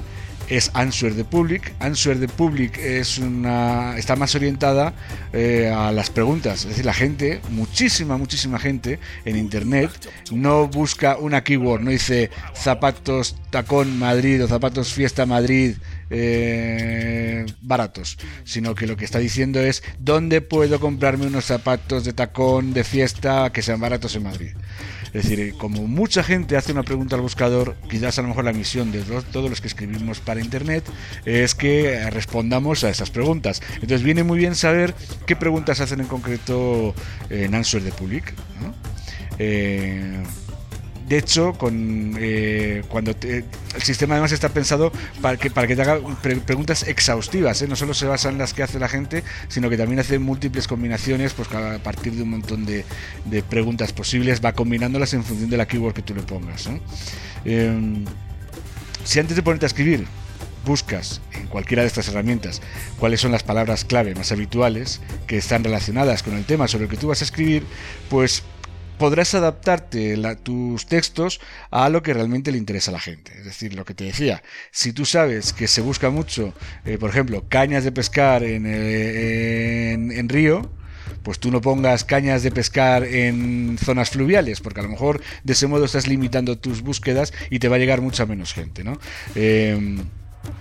es 0.48 0.70
Answer 0.74 1.14
the 1.14 1.24
Public. 1.24 1.74
Answer 1.80 2.18
the 2.18 2.28
Public 2.28 2.78
es 2.78 3.18
una, 3.18 3.96
está 3.96 4.16
más 4.16 4.34
orientada 4.34 4.94
eh, 5.32 5.72
a 5.74 5.92
las 5.92 6.10
preguntas. 6.10 6.62
Es 6.62 6.68
decir, 6.68 6.84
la 6.84 6.94
gente, 6.94 7.40
muchísima, 7.50 8.16
muchísima 8.16 8.58
gente 8.58 8.98
en 9.24 9.36
Internet 9.36 9.90
no 10.30 10.68
busca 10.68 11.16
una 11.16 11.44
keyword, 11.44 11.82
no 11.82 11.90
dice 11.90 12.30
zapatos 12.54 13.36
tacón 13.50 13.98
Madrid 13.98 14.42
o 14.44 14.48
zapatos 14.48 14.92
fiesta 14.92 15.26
Madrid 15.26 15.76
eh, 16.10 17.46
baratos, 17.62 18.18
sino 18.44 18.74
que 18.74 18.86
lo 18.86 18.96
que 18.96 19.04
está 19.04 19.18
diciendo 19.18 19.60
es 19.60 19.82
dónde 19.98 20.40
puedo 20.40 20.80
comprarme 20.80 21.26
unos 21.26 21.46
zapatos 21.46 22.04
de 22.04 22.12
tacón 22.12 22.72
de 22.72 22.84
fiesta 22.84 23.50
que 23.52 23.62
sean 23.62 23.80
baratos 23.80 24.14
en 24.16 24.22
Madrid. 24.24 24.50
Es 25.14 25.28
decir, 25.28 25.54
como 25.56 25.86
mucha 25.86 26.24
gente 26.24 26.56
hace 26.56 26.72
una 26.72 26.82
pregunta 26.82 27.14
al 27.14 27.22
buscador, 27.22 27.76
quizás 27.88 28.18
a 28.18 28.22
lo 28.22 28.28
mejor 28.28 28.44
la 28.44 28.52
misión 28.52 28.90
de 28.90 29.00
todos 29.32 29.48
los 29.48 29.60
que 29.60 29.68
escribimos 29.68 30.18
para 30.18 30.40
Internet 30.40 30.84
es 31.24 31.54
que 31.54 32.10
respondamos 32.10 32.82
a 32.82 32.90
esas 32.90 33.10
preguntas. 33.10 33.62
Entonces 33.74 34.02
viene 34.02 34.24
muy 34.24 34.38
bien 34.38 34.56
saber 34.56 34.92
qué 35.24 35.36
preguntas 35.36 35.80
hacen 35.80 36.00
en 36.00 36.08
concreto 36.08 36.94
en 37.30 37.54
Answer 37.54 37.82
the 37.82 37.92
Public. 37.92 38.34
Eh, 39.38 40.20
de 41.06 41.18
hecho, 41.18 41.52
con, 41.52 42.16
eh, 42.18 42.82
cuando 42.88 43.14
el 43.22 43.44
sistema 43.82 44.14
además 44.14 44.32
está 44.32 44.48
pensado 44.48 44.90
para 45.20 45.36
que, 45.36 45.50
para 45.50 45.66
que 45.66 45.76
te 45.76 45.82
haga 45.82 46.00
preguntas 46.46 46.88
exhaustivas, 46.88 47.60
¿eh? 47.60 47.68
no 47.68 47.76
solo 47.76 47.92
se 47.92 48.06
basa 48.06 48.30
en 48.30 48.38
las 48.38 48.54
que 48.54 48.62
hace 48.62 48.78
la 48.78 48.88
gente, 48.88 49.22
sino 49.48 49.68
que 49.68 49.76
también 49.76 50.00
hace 50.00 50.18
múltiples 50.18 50.66
combinaciones, 50.66 51.34
pues 51.34 51.52
a 51.52 51.78
partir 51.78 52.14
de 52.14 52.22
un 52.22 52.30
montón 52.30 52.64
de, 52.64 52.84
preguntas 53.50 53.92
posibles, 53.92 54.42
va 54.42 54.52
combinándolas 54.52 55.12
en 55.12 55.24
función 55.24 55.50
de 55.50 55.56
la 55.58 55.66
keyword 55.66 55.94
que 55.94 56.02
tú 56.02 56.14
le 56.14 56.22
pongas. 56.22 56.68
Em, 57.44 58.04
si 59.04 59.20
antes 59.20 59.36
de 59.36 59.42
ponerte 59.42 59.66
a 59.66 59.68
escribir 59.68 60.06
buscas 60.64 61.20
en 61.34 61.46
cualquiera 61.48 61.82
de 61.82 61.88
estas 61.88 62.08
herramientas 62.08 62.62
cuáles 62.98 63.20
son 63.20 63.32
las 63.32 63.42
palabras 63.42 63.84
clave 63.84 64.14
más 64.14 64.32
habituales 64.32 65.02
que 65.26 65.36
están 65.36 65.62
relacionadas 65.62 66.22
con 66.22 66.34
el 66.34 66.46
tema 66.46 66.68
sobre 66.68 66.84
el 66.84 66.90
que 66.90 66.96
tú 66.96 67.08
vas 67.08 67.20
a 67.20 67.24
escribir, 67.24 67.64
pues 68.08 68.42
podrás 68.98 69.34
adaptarte 69.34 70.16
tus 70.42 70.86
textos 70.86 71.40
a 71.70 71.88
lo 71.88 72.02
que 72.02 72.14
realmente 72.14 72.52
le 72.52 72.58
interesa 72.58 72.90
a 72.90 72.94
la 72.94 73.00
gente. 73.00 73.32
Es 73.38 73.44
decir, 73.44 73.74
lo 73.74 73.84
que 73.84 73.94
te 73.94 74.04
decía, 74.04 74.42
si 74.70 74.92
tú 74.92 75.04
sabes 75.04 75.52
que 75.52 75.68
se 75.68 75.80
busca 75.80 76.10
mucho, 76.10 76.54
eh, 76.84 76.98
por 76.98 77.10
ejemplo, 77.10 77.44
cañas 77.48 77.84
de 77.84 77.92
pescar 77.92 78.42
en, 78.42 78.66
en, 78.66 80.28
río, 80.28 80.70
pues 81.22 81.38
tú 81.38 81.50
no 81.50 81.60
pongas 81.60 82.04
cañas 82.04 82.42
de 82.42 82.50
pescar 82.50 83.04
en 83.04 83.78
zonas 83.78 84.10
fluviales, 84.10 84.60
porque 84.60 84.80
a 84.80 84.82
lo 84.82 84.88
mejor 84.88 85.22
de 85.42 85.52
ese 85.52 85.66
modo 85.66 85.84
estás 85.84 86.06
limitando 86.06 86.58
tus 86.58 86.82
búsquedas 86.82 87.32
y 87.50 87.58
te 87.58 87.68
va 87.68 87.76
a 87.76 87.78
llegar 87.78 88.00
mucha 88.00 88.26
menos 88.26 88.52
gente, 88.54 88.84
¿no? 88.84 88.98
Eh, 89.34 89.98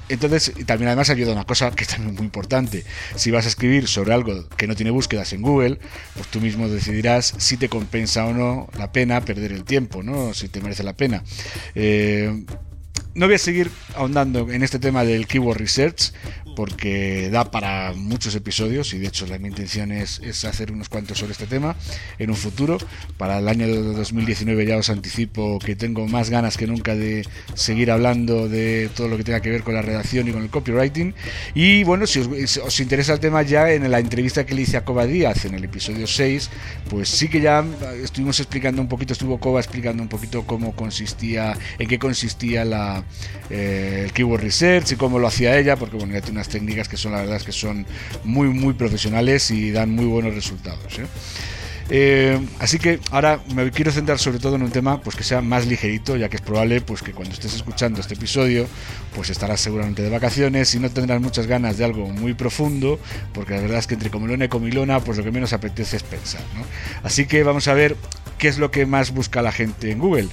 entonces, 0.09 0.53
también 0.65 0.87
además 0.87 1.09
ayuda 1.09 1.31
una 1.33 1.45
cosa 1.45 1.71
que 1.71 1.83
es 1.83 1.89
también 1.89 2.15
muy 2.15 2.25
importante. 2.25 2.83
Si 3.15 3.31
vas 3.31 3.45
a 3.45 3.47
escribir 3.47 3.87
sobre 3.87 4.13
algo 4.13 4.47
que 4.49 4.67
no 4.67 4.75
tiene 4.75 4.91
búsquedas 4.91 5.33
en 5.33 5.41
Google, 5.41 5.79
pues 6.15 6.27
tú 6.27 6.39
mismo 6.39 6.67
decidirás 6.67 7.33
si 7.37 7.57
te 7.57 7.69
compensa 7.69 8.25
o 8.25 8.33
no 8.33 8.67
la 8.77 8.91
pena 8.91 9.21
perder 9.21 9.51
el 9.51 9.63
tiempo, 9.63 10.03
¿no? 10.03 10.33
Si 10.33 10.49
te 10.49 10.61
merece 10.61 10.83
la 10.83 10.93
pena. 10.93 11.23
Eh, 11.75 12.45
no 13.15 13.27
voy 13.27 13.35
a 13.35 13.39
seguir 13.39 13.69
ahondando 13.95 14.49
en 14.51 14.63
este 14.63 14.79
tema 14.79 15.03
del 15.03 15.27
keyword 15.27 15.57
research 15.57 16.13
porque 16.55 17.29
da 17.31 17.51
para 17.51 17.93
muchos 17.93 18.35
episodios 18.35 18.93
y 18.93 18.99
de 18.99 19.07
hecho 19.07 19.25
la, 19.27 19.37
mi 19.37 19.47
intención 19.47 19.91
es, 19.91 20.19
hacer 20.45 20.71
unos 20.71 20.89
cuantos 20.89 21.17
sobre 21.17 21.31
este 21.31 21.47
tema 21.47 21.75
en 22.19 22.29
un 22.29 22.35
futuro. 22.35 22.77
Para 23.17 23.39
el 23.39 23.47
año 23.47 23.67
2019 23.67 24.65
ya 24.65 24.77
os 24.77 24.89
anticipo 24.89 25.59
que 25.59 25.75
tengo 25.75 26.07
más 26.07 26.29
ganas 26.29 26.57
que 26.57 26.67
nunca 26.67 26.95
de 26.95 27.25
seguir 27.53 27.91
hablando 27.91 28.47
de 28.47 28.89
todo 28.95 29.07
lo 29.07 29.17
que 29.17 29.23
tenga 29.23 29.41
que 29.41 29.49
ver 29.49 29.63
con 29.63 29.73
la 29.73 29.81
redacción 29.81 30.27
y 30.27 30.31
con 30.31 30.43
el 30.43 30.49
copywriting. 30.49 31.13
Y 31.53 31.83
bueno, 31.83 32.07
si 32.07 32.19
os, 32.19 32.79
interesa 32.79 33.13
el 33.13 33.19
tema 33.19 33.41
ya 33.43 33.71
en 33.71 33.89
la 33.89 33.99
entrevista 33.99 34.45
que 34.45 34.53
le 34.53 34.63
hice 34.63 34.77
a 34.77 34.85
Coba 34.85 35.05
Díaz 35.05 35.45
en 35.45 35.55
el 35.55 35.63
episodio 35.63 36.07
6, 36.07 36.49
pues 36.89 37.09
sí 37.09 37.27
que 37.27 37.41
ya 37.41 37.63
estuvimos 38.03 38.39
explicando 38.39 38.81
un 38.81 38.87
poquito, 38.87 39.13
estuvo 39.13 39.39
Coba 39.39 39.59
explicando 39.59 40.03
un 40.03 40.09
poquito 40.09 40.45
cómo 40.45 40.75
consistía, 40.75 41.57
en 41.79 41.87
qué 41.87 41.99
consistía 41.99 42.65
la, 42.65 43.03
eh, 43.49 44.03
el 44.05 44.13
keyword 44.13 44.41
research 44.41 44.91
y 44.91 44.95
cómo 44.95 45.19
lo 45.19 45.27
hacía 45.27 45.57
ella, 45.57 45.75
porque 45.75 45.97
bueno, 45.97 46.13
ya 46.13 46.21
tiene 46.21 46.39
técnicas 46.49 46.87
que 46.87 46.97
son 46.97 47.11
la 47.11 47.19
verdad 47.19 47.37
es 47.37 47.43
que 47.43 47.51
son 47.51 47.85
muy 48.23 48.47
muy 48.47 48.73
profesionales 48.73 49.49
y 49.51 49.71
dan 49.71 49.91
muy 49.91 50.05
buenos 50.05 50.33
resultados. 50.33 50.99
¿eh? 50.99 51.05
Eh, 51.89 52.39
así 52.59 52.79
que 52.79 52.99
ahora 53.11 53.41
me 53.53 53.69
quiero 53.71 53.91
centrar 53.91 54.17
sobre 54.17 54.39
todo 54.39 54.55
en 54.55 54.63
un 54.63 54.71
tema 54.71 55.01
pues 55.01 55.15
que 55.15 55.23
sea 55.23 55.41
más 55.41 55.67
ligerito, 55.67 56.15
ya 56.15 56.29
que 56.29 56.37
es 56.37 56.41
probable 56.41 56.81
pues 56.81 57.01
que 57.01 57.11
cuando 57.11 57.33
estés 57.33 57.53
escuchando 57.53 57.99
este 57.99 58.13
episodio, 58.13 58.67
pues 59.15 59.29
estarás 59.29 59.59
seguramente 59.59 60.01
de 60.01 60.09
vacaciones 60.09 60.73
y 60.75 60.79
no 60.79 60.89
tendrás 60.89 61.21
muchas 61.21 61.47
ganas 61.47 61.77
de 61.77 61.85
algo 61.85 62.07
muy 62.07 62.33
profundo, 62.33 62.99
porque 63.33 63.55
la 63.55 63.61
verdad 63.61 63.79
es 63.79 63.87
que 63.87 63.95
entre 63.95 64.09
comilona 64.09 64.45
y 64.45 64.47
comilona, 64.47 65.01
pues 65.01 65.17
lo 65.17 65.23
que 65.23 65.31
menos 65.31 65.53
apetece 65.53 65.97
es 65.97 66.03
pensar. 66.03 66.41
Así 67.03 67.25
que 67.25 67.43
vamos 67.43 67.67
a 67.67 67.73
ver 67.73 67.97
qué 68.37 68.47
es 68.47 68.57
lo 68.57 68.71
que 68.71 68.85
más 68.85 69.11
busca 69.11 69.41
la 69.41 69.51
gente 69.51 69.91
en 69.91 69.99
Google. 69.99 70.29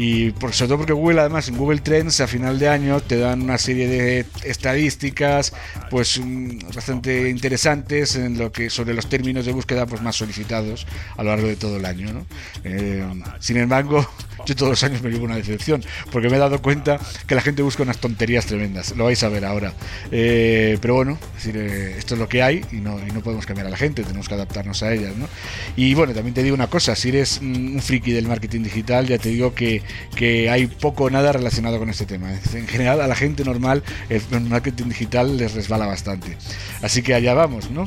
Y 0.00 0.30
por, 0.30 0.52
sobre 0.54 0.68
todo 0.68 0.78
porque 0.78 0.92
Google, 0.92 1.18
además, 1.18 1.48
en 1.48 1.56
Google 1.56 1.80
Trends 1.80 2.20
a 2.20 2.28
final 2.28 2.56
de 2.60 2.68
año 2.68 3.00
te 3.00 3.18
dan 3.18 3.42
una 3.42 3.58
serie 3.58 3.88
de 3.88 4.26
estadísticas 4.44 5.52
pues 5.90 6.20
mm, 6.20 6.70
bastante 6.72 7.28
interesantes 7.28 8.14
en 8.14 8.38
lo 8.38 8.52
que 8.52 8.70
sobre 8.70 8.94
los 8.94 9.08
términos 9.08 9.44
de 9.44 9.50
búsqueda 9.50 9.86
pues 9.86 10.00
más 10.00 10.14
solicitados 10.14 10.86
a 11.16 11.24
lo 11.24 11.30
largo 11.30 11.48
de 11.48 11.56
todo 11.56 11.78
el 11.78 11.84
año. 11.84 12.24
Eh, 12.62 13.04
sin 13.40 13.56
embargo, 13.56 14.08
yo 14.46 14.54
todos 14.54 14.70
los 14.70 14.84
años 14.84 15.02
me 15.02 15.10
llevo 15.10 15.24
una 15.24 15.34
decepción, 15.34 15.82
porque 16.12 16.30
me 16.30 16.36
he 16.36 16.38
dado 16.38 16.62
cuenta 16.62 17.00
que 17.26 17.34
la 17.34 17.40
gente 17.40 17.62
busca 17.62 17.82
unas 17.82 17.98
tonterías 17.98 18.46
tremendas. 18.46 18.94
Lo 18.96 19.06
vais 19.06 19.20
a 19.24 19.28
ver 19.28 19.44
ahora. 19.44 19.74
Eh, 20.12 20.78
pero 20.80 20.94
bueno, 20.94 21.18
eh, 21.44 21.96
esto 21.98 22.14
es 22.14 22.20
lo 22.20 22.28
que 22.28 22.40
hay 22.40 22.64
y 22.70 22.76
no, 22.76 23.04
y 23.04 23.10
no 23.10 23.20
podemos 23.20 23.46
cambiar 23.46 23.66
a 23.66 23.70
la 23.70 23.76
gente, 23.76 24.04
tenemos 24.04 24.28
que 24.28 24.34
adaptarnos 24.34 24.80
a 24.84 24.92
ellas. 24.92 25.12
Y 25.76 25.94
bueno, 25.94 26.14
también 26.14 26.34
te 26.34 26.44
digo 26.44 26.54
una 26.54 26.68
cosa, 26.68 26.94
si 26.94 27.08
eres 27.08 27.40
un 27.42 27.80
friki 27.82 28.12
del 28.12 28.28
marketing 28.28 28.62
digital, 28.62 29.04
ya 29.08 29.18
te 29.18 29.30
digo 29.30 29.54
que, 29.54 29.82
que 30.14 30.50
hay 30.50 30.66
poco 30.66 31.04
o 31.04 31.10
nada 31.10 31.32
relacionado 31.32 31.78
con 31.78 31.90
este 31.90 32.06
tema. 32.06 32.32
En 32.52 32.66
general, 32.66 33.00
a 33.00 33.06
la 33.06 33.14
gente 33.14 33.44
normal 33.44 33.82
el 34.08 34.22
marketing 34.42 34.86
digital 34.88 35.36
les 35.36 35.54
resbala 35.54 35.86
bastante. 35.86 36.36
Así 36.82 37.02
que 37.02 37.14
allá 37.14 37.34
vamos, 37.34 37.70
¿no? 37.70 37.84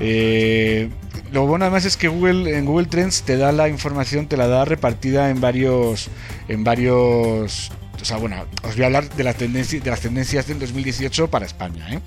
Eh, 0.00 0.88
lo 1.32 1.46
bueno 1.46 1.64
además 1.64 1.84
es 1.84 1.96
que 1.96 2.08
Google 2.08 2.56
en 2.56 2.64
Google 2.64 2.86
Trends 2.86 3.22
te 3.22 3.36
da 3.36 3.52
la 3.52 3.68
información, 3.68 4.26
te 4.26 4.36
la 4.36 4.46
da 4.46 4.64
repartida 4.64 5.30
en 5.30 5.40
varios 5.40 6.08
en 6.48 6.64
varios 6.64 7.72
o 8.02 8.04
sea, 8.04 8.16
bueno, 8.16 8.44
os 8.64 8.74
voy 8.74 8.82
a 8.82 8.86
hablar 8.86 9.08
de, 9.08 9.22
las 9.22 9.36
tendencias 9.36 9.82
de 9.82 9.90
las 9.90 10.00
tendencias 10.00 10.48
del 10.48 10.58
2018 10.58 11.30
para 11.30 11.46
España. 11.46 11.94
¿eh? 11.94 12.00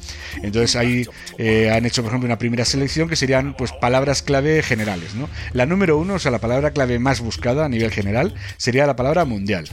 Entonces 0.44 0.76
ahí 0.76 1.08
eh, 1.38 1.72
han 1.72 1.86
hecho, 1.86 2.02
por 2.04 2.12
ejemplo, 2.12 2.28
una 2.28 2.38
primera 2.38 2.66
selección 2.66 3.08
que 3.08 3.16
serían 3.16 3.56
pues 3.56 3.72
palabras 3.72 4.22
clave 4.22 4.62
generales. 4.62 5.16
¿no? 5.16 5.30
La 5.54 5.66
número 5.66 5.98
uno, 5.98 6.16
o 6.16 6.20
sea, 6.20 6.32
la 6.32 6.40
palabra 6.40 6.72
clave 6.72 7.00
más 7.00 7.22
buscada 7.22 7.66
a 7.66 7.70
nivel 7.70 7.92
general, 7.92 8.36
sería 8.58 8.86
la 8.86 8.98
palabra 8.98 9.24
mundial. 9.24 9.70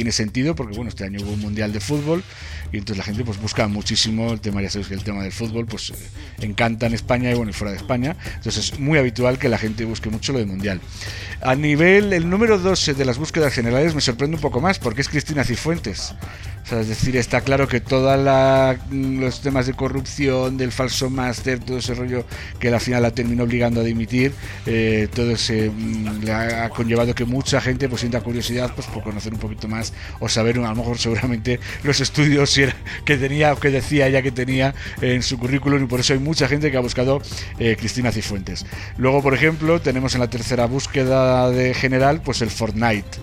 Tiene 0.00 0.12
sentido 0.12 0.54
porque, 0.54 0.74
bueno, 0.74 0.88
este 0.88 1.04
año 1.04 1.20
hubo 1.20 1.32
un 1.32 1.40
mundial 1.40 1.74
de 1.74 1.80
fútbol 1.80 2.24
y 2.72 2.78
entonces 2.78 2.96
la 2.96 3.04
gente 3.04 3.22
pues 3.22 3.38
busca 3.38 3.68
muchísimo 3.68 4.32
el 4.32 4.40
tema, 4.40 4.62
ya 4.62 4.70
sabéis 4.70 4.88
que 4.88 4.94
el 4.94 5.04
tema 5.04 5.22
del 5.22 5.30
fútbol 5.30 5.66
pues 5.66 5.90
eh, 5.90 5.94
encanta 6.40 6.86
en 6.86 6.94
España 6.94 7.30
y 7.30 7.34
bueno, 7.34 7.50
y 7.50 7.52
fuera 7.52 7.72
de 7.72 7.76
España, 7.76 8.16
entonces 8.36 8.72
es 8.72 8.80
muy 8.80 8.98
habitual 8.98 9.38
que 9.38 9.50
la 9.50 9.58
gente 9.58 9.84
busque 9.84 10.08
mucho 10.08 10.32
lo 10.32 10.38
de 10.38 10.46
mundial. 10.46 10.80
A 11.42 11.54
nivel, 11.54 12.14
el 12.14 12.30
número 12.30 12.58
2 12.58 12.96
de 12.96 13.04
las 13.04 13.18
búsquedas 13.18 13.52
generales 13.52 13.94
me 13.94 14.00
sorprende 14.00 14.36
un 14.36 14.40
poco 14.40 14.62
más 14.62 14.78
porque 14.78 15.02
es 15.02 15.10
Cristina 15.10 15.44
Cifuentes 15.44 16.14
es 16.78 16.88
decir, 16.88 17.16
está 17.16 17.40
claro 17.40 17.66
que 17.66 17.80
todos 17.80 18.18
los 18.90 19.40
temas 19.40 19.66
de 19.66 19.74
corrupción, 19.74 20.56
del 20.56 20.70
falso 20.70 21.10
máster, 21.10 21.58
todo 21.58 21.78
ese 21.78 21.94
rollo 21.94 22.24
que 22.58 22.68
al 22.68 22.80
final 22.80 23.02
la 23.02 23.10
terminó 23.10 23.44
obligando 23.44 23.80
a 23.80 23.84
dimitir, 23.84 24.32
eh, 24.66 25.08
todo 25.12 25.32
ese 25.32 25.70
mm, 25.70 26.22
le 26.22 26.32
ha 26.32 26.68
conllevado 26.70 27.14
que 27.14 27.24
mucha 27.24 27.60
gente 27.60 27.88
pues 27.88 28.00
sienta 28.00 28.20
curiosidad 28.20 28.72
pues 28.74 28.86
por 28.86 29.02
conocer 29.02 29.32
un 29.32 29.40
poquito 29.40 29.66
más 29.66 29.89
o 30.18 30.28
saber 30.28 30.58
a 30.58 30.62
lo 30.62 30.74
mejor 30.74 30.98
seguramente 30.98 31.60
los 31.82 32.00
estudios 32.00 32.58
que 33.04 33.16
tenía 33.16 33.52
o 33.52 33.60
que 33.60 33.70
decía 33.70 34.06
ella 34.06 34.22
que 34.22 34.32
tenía 34.32 34.74
en 35.00 35.22
su 35.22 35.38
currículum 35.38 35.84
y 35.84 35.86
por 35.86 36.00
eso 36.00 36.12
hay 36.12 36.18
mucha 36.18 36.48
gente 36.48 36.70
que 36.70 36.76
ha 36.76 36.80
buscado 36.80 37.22
eh, 37.58 37.76
Cristina 37.78 38.12
Cifuentes. 38.12 38.66
Luego, 38.96 39.22
por 39.22 39.34
ejemplo, 39.34 39.80
tenemos 39.80 40.14
en 40.14 40.20
la 40.20 40.30
tercera 40.30 40.66
búsqueda 40.66 41.50
de 41.50 41.74
general 41.74 42.22
pues 42.22 42.42
el 42.42 42.50
Fortnite 42.50 43.18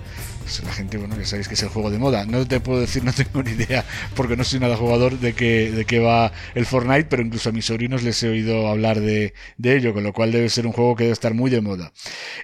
pues 0.47 0.63
la 0.63 0.71
gente, 0.71 0.97
bueno, 0.97 1.17
ya 1.17 1.25
sabéis 1.25 1.49
que 1.49 1.55
es 1.55 1.63
el 1.63 1.67
juego 1.67 1.91
de 1.91 1.97
moda. 1.97 2.25
No 2.25 2.47
te 2.47 2.61
puedo 2.61 2.79
decir, 2.79 3.03
no 3.05 3.11
tengo 3.11 3.43
ni 3.43 3.51
idea, 3.51 3.83
porque 4.15 4.37
no 4.37 4.45
soy 4.45 4.61
nada 4.61 4.77
jugador 4.77 5.19
de 5.19 5.33
qué, 5.33 5.71
de 5.71 5.83
qué 5.83 5.99
va 5.99 6.31
el 6.55 6.65
Fortnite, 6.65 7.05
pero 7.05 7.21
incluso 7.21 7.49
a 7.49 7.51
mis 7.51 7.65
sobrinos 7.65 8.01
les 8.01 8.23
he 8.23 8.29
oído 8.29 8.67
hablar 8.67 9.01
de, 9.01 9.33
ello, 9.61 9.93
con 9.93 10.03
lo 10.03 10.13
cual 10.13 10.31
debe 10.31 10.47
ser 10.47 10.65
un 10.65 10.71
juego 10.71 10.95
que 10.95 11.03
debe 11.03 11.13
estar 11.13 11.33
muy 11.33 11.51
de 11.51 11.59
moda. 11.59 11.91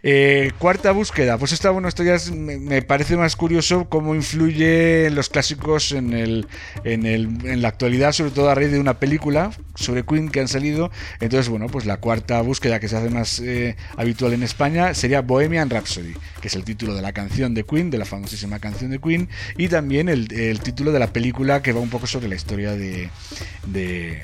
Eh, 0.01 0.51
cuarta 0.59 0.91
búsqueda, 0.91 1.37
pues 1.37 1.53
esta, 1.53 1.69
bueno, 1.69 1.87
esto 1.87 2.03
ya 2.03 2.17
me, 2.33 2.81
parece 2.81 3.15
más 3.15 3.37
curioso 3.37 3.87
cómo 3.87 4.15
influye 4.15 5.05
en 5.05 5.15
los 5.15 5.29
clásicos 5.29 5.93
en, 5.93 6.11
el, 6.13 6.47
en, 6.83 7.05
el, 7.05 7.29
en 7.45 7.61
la 7.61 7.69
actualidad, 7.69 8.11
sobre 8.11 8.31
todo 8.31 8.49
a 8.49 8.55
raíz 8.55 8.71
de 8.71 8.79
una 8.79 8.99
película 8.99 9.51
sobre 9.75 10.03
Queen 10.03 10.29
que 10.29 10.41
han 10.41 10.49
salido. 10.49 10.91
Entonces, 11.21 11.47
bueno, 11.47 11.67
pues 11.67 11.85
la 11.85 11.97
cuarta 11.97 12.41
búsqueda 12.41 12.81
que 12.81 12.89
se 12.89 12.97
hace 12.97 13.09
más 13.09 13.39
eh, 13.39 13.77
habitual 13.95 14.33
en 14.33 14.43
España 14.43 14.93
sería 14.93 15.21
Bohemian 15.21 15.69
Rhapsody, 15.69 16.13
que 16.41 16.49
es 16.49 16.55
el 16.55 16.65
título 16.65 16.95
de 16.95 17.01
la 17.01 17.13
canción 17.13 17.53
de 17.53 17.63
Queen, 17.63 17.92
de 17.93 17.99
la 17.99 18.05
famosísima 18.05 18.59
canción 18.59 18.91
de 18.91 18.99
Queen, 18.99 19.29
y 19.57 19.69
también 19.69 20.09
el, 20.09 20.27
título 20.59 20.91
de 20.91 20.99
la 20.99 21.13
película 21.13 21.61
que 21.61 21.71
va 21.71 21.79
un 21.79 21.89
poco 21.89 22.07
sobre 22.07 22.27
la 22.27 22.35
historia 22.35 22.71
de, 22.73 23.09
de 23.67 24.23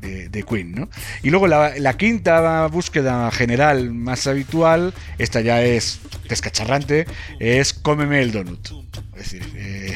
de, 0.00 0.42
Queen, 0.42 0.72
¿no? 0.72 0.88
Y 1.22 1.30
luego 1.30 1.46
la, 1.46 1.96
quinta 1.96 2.66
búsqueda 2.68 3.30
general 3.30 3.92
más 3.92 4.26
habitual, 4.26 4.94
esta 5.18 5.40
ya 5.40 5.62
es 5.62 6.00
descacharrante, 6.28 7.06
es 7.40 7.72
cómeme 7.72 8.22
el 8.22 8.32
donut. 8.32 8.68
Es 9.16 9.32
decir, 9.32 9.42
eh, 9.56 9.94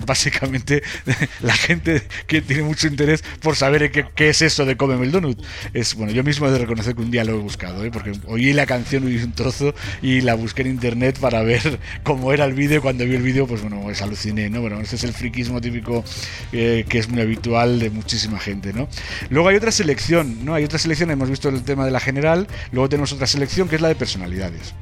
básicamente 0.00 0.82
la 1.40 1.54
gente 1.54 2.02
que 2.26 2.42
tiene 2.42 2.62
mucho 2.62 2.86
interés 2.86 3.22
por 3.40 3.56
saber 3.56 3.90
qué, 3.90 4.28
es 4.28 4.42
eso 4.42 4.64
de 4.64 4.76
cómeme 4.76 5.04
el 5.04 5.12
donut. 5.12 5.40
Es, 5.72 5.94
bueno, 5.94 6.12
yo 6.12 6.24
mismo 6.24 6.46
he 6.48 6.50
de 6.50 6.58
reconocer 6.58 6.94
que 6.94 7.02
un 7.02 7.10
día 7.10 7.24
lo 7.24 7.34
he 7.34 7.38
buscado, 7.38 7.84
¿eh? 7.84 7.90
porque 7.90 8.12
oí 8.26 8.52
la 8.52 8.66
canción, 8.66 9.04
oí 9.04 9.16
un 9.16 9.32
trozo 9.32 9.74
y 10.02 10.20
la 10.20 10.34
busqué 10.34 10.62
en 10.62 10.68
internet 10.68 11.18
para 11.18 11.42
ver 11.42 11.78
cómo 12.02 12.32
era 12.32 12.44
el 12.44 12.54
vídeo. 12.54 12.82
Cuando 12.82 13.04
vi 13.04 13.14
el 13.14 13.22
vídeo, 13.22 13.46
pues 13.46 13.62
bueno, 13.62 13.80
pues 13.82 14.02
aluciné, 14.02 14.50
¿no? 14.50 14.60
Bueno, 14.60 14.80
ese 14.80 14.96
es 14.96 15.04
el 15.04 15.12
friquismo 15.12 15.60
típico 15.60 16.04
eh, 16.52 16.84
que 16.88 16.98
es 16.98 17.08
muy 17.08 17.20
habitual 17.20 17.78
de 17.78 17.90
muchísima 17.90 18.38
gente, 18.38 18.72
¿no? 18.72 18.88
Luego 19.30 19.48
hay 19.48 19.56
otra 19.56 19.72
selección, 19.72 20.44
¿no? 20.44 20.54
Hay 20.54 20.64
otra 20.64 20.78
selección, 20.78 21.10
hemos 21.10 21.30
visto 21.30 21.48
el 21.48 21.62
tema 21.62 21.84
de 21.84 21.90
la 21.90 22.00
general, 22.00 22.46
luego 22.72 22.88
tenemos 22.88 23.12
otra 23.12 23.26
selección 23.26 23.68
que 23.68 23.76
es 23.76 23.82
la 23.82 23.88
de 23.88 23.94
personalidades. 23.94 24.74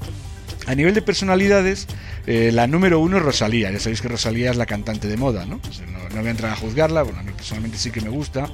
A 0.67 0.75
nivel 0.77 0.95
de 0.95 1.03
personalidades, 1.03 1.89
eh, 2.27 2.51
la 2.53 2.69
número 2.69 3.01
uno 3.01 3.17
es 3.17 3.23
Rosalía. 3.23 3.71
Ya 3.73 3.81
sabéis 3.81 4.01
que 4.01 4.09
Rosalía 4.09 4.51
es 4.51 4.57
la 4.57 4.67
cantante 4.67 5.09
de 5.09 5.17
moda, 5.17 5.45
¿no? 5.45 5.61
no, 5.93 6.21
voy 6.21 6.29
a 6.29 6.31
entrar 6.31 6.53
a 6.53 6.57
juzgarla. 6.57 7.03
Bueno, 7.03 7.19
a 7.19 7.23
mí 7.25 7.33
personalmente 7.33 7.79
sí 7.79 7.91
que 7.91 8.01
me 8.01 8.11
gusta. 8.11 8.49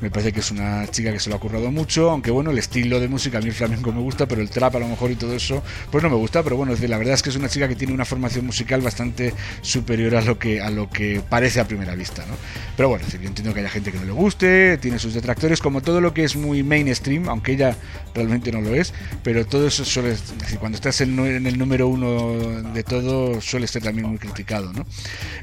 Me 0.00 0.10
parece 0.10 0.32
que 0.32 0.40
es 0.40 0.50
una 0.50 0.86
chica 0.90 1.12
que 1.12 1.20
se 1.20 1.28
lo 1.28 1.36
ha 1.36 1.38
currado 1.38 1.70
mucho. 1.70 2.10
Aunque 2.10 2.30
bueno, 2.30 2.50
el 2.50 2.58
estilo 2.58 2.98
de 2.98 3.08
música, 3.08 3.38
a 3.38 3.40
mí 3.42 3.48
el 3.48 3.54
flamenco 3.54 3.92
me 3.92 4.00
gusta, 4.00 4.26
pero 4.26 4.40
el 4.40 4.48
trap 4.48 4.76
a 4.76 4.78
lo 4.78 4.88
mejor 4.88 5.10
y 5.10 5.16
todo 5.16 5.34
eso, 5.34 5.62
pues 5.90 6.02
no 6.02 6.08
me 6.08 6.16
gusta. 6.16 6.42
Pero 6.42 6.56
bueno, 6.56 6.74
la 6.80 6.98
verdad 6.98 7.14
es 7.14 7.22
que 7.22 7.28
es 7.28 7.36
una 7.36 7.48
chica 7.48 7.68
que 7.68 7.76
tiene 7.76 7.92
una 7.92 8.06
formación 8.06 8.46
musical 8.46 8.80
bastante 8.80 9.34
superior 9.60 10.16
a 10.16 10.22
lo 10.22 10.38
que, 10.38 10.62
a 10.62 10.70
lo 10.70 10.88
que 10.88 11.20
parece 11.28 11.60
a 11.60 11.68
primera 11.68 11.94
vista, 11.94 12.24
¿no? 12.24 12.34
Pero 12.74 12.88
bueno, 12.88 13.04
yo 13.06 13.28
entiendo 13.28 13.52
que 13.52 13.60
haya 13.60 13.68
gente 13.68 13.92
que 13.92 13.98
no 13.98 14.06
le 14.06 14.12
guste, 14.12 14.78
tiene 14.78 14.98
sus 14.98 15.12
detractores, 15.12 15.60
como 15.60 15.82
todo 15.82 16.00
lo 16.00 16.14
que 16.14 16.24
es 16.24 16.36
muy 16.36 16.62
mainstream, 16.62 17.28
aunque 17.28 17.52
ella 17.52 17.76
realmente 18.14 18.50
no 18.50 18.62
lo 18.62 18.74
es. 18.74 18.94
Pero 19.22 19.44
todo 19.44 19.66
eso 19.66 19.84
suele. 19.84 20.10
Decir, 20.10 20.58
cuando 20.58 20.76
estás 20.76 21.02
en 21.02 21.18
el 21.50 21.58
número 21.58 21.88
uno 21.88 22.62
de 22.72 22.82
todo 22.82 23.40
suele 23.40 23.66
ser 23.66 23.82
también 23.82 24.08
muy 24.08 24.18
criticado. 24.18 24.72
¿no? 24.72 24.86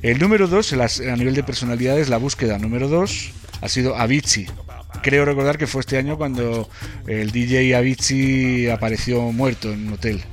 El 0.01 0.19
número 0.19 0.47
dos, 0.47 0.73
a 0.73 1.15
nivel 1.15 1.35
de 1.35 1.43
personalidades, 1.43 2.09
la 2.09 2.17
búsqueda 2.17 2.57
número 2.57 2.87
dos 2.87 3.31
ha 3.61 3.69
sido 3.69 3.95
Avicii. 3.95 4.47
Creo 5.03 5.25
recordar 5.25 5.57
que 5.57 5.67
fue 5.67 5.81
este 5.81 5.97
año 5.97 6.17
cuando 6.17 6.69
el 7.07 7.31
DJ 7.31 7.75
Avicii 7.75 8.69
apareció 8.69 9.21
muerto 9.31 9.71
en 9.71 9.87
un 9.87 9.93
hotel 9.93 10.23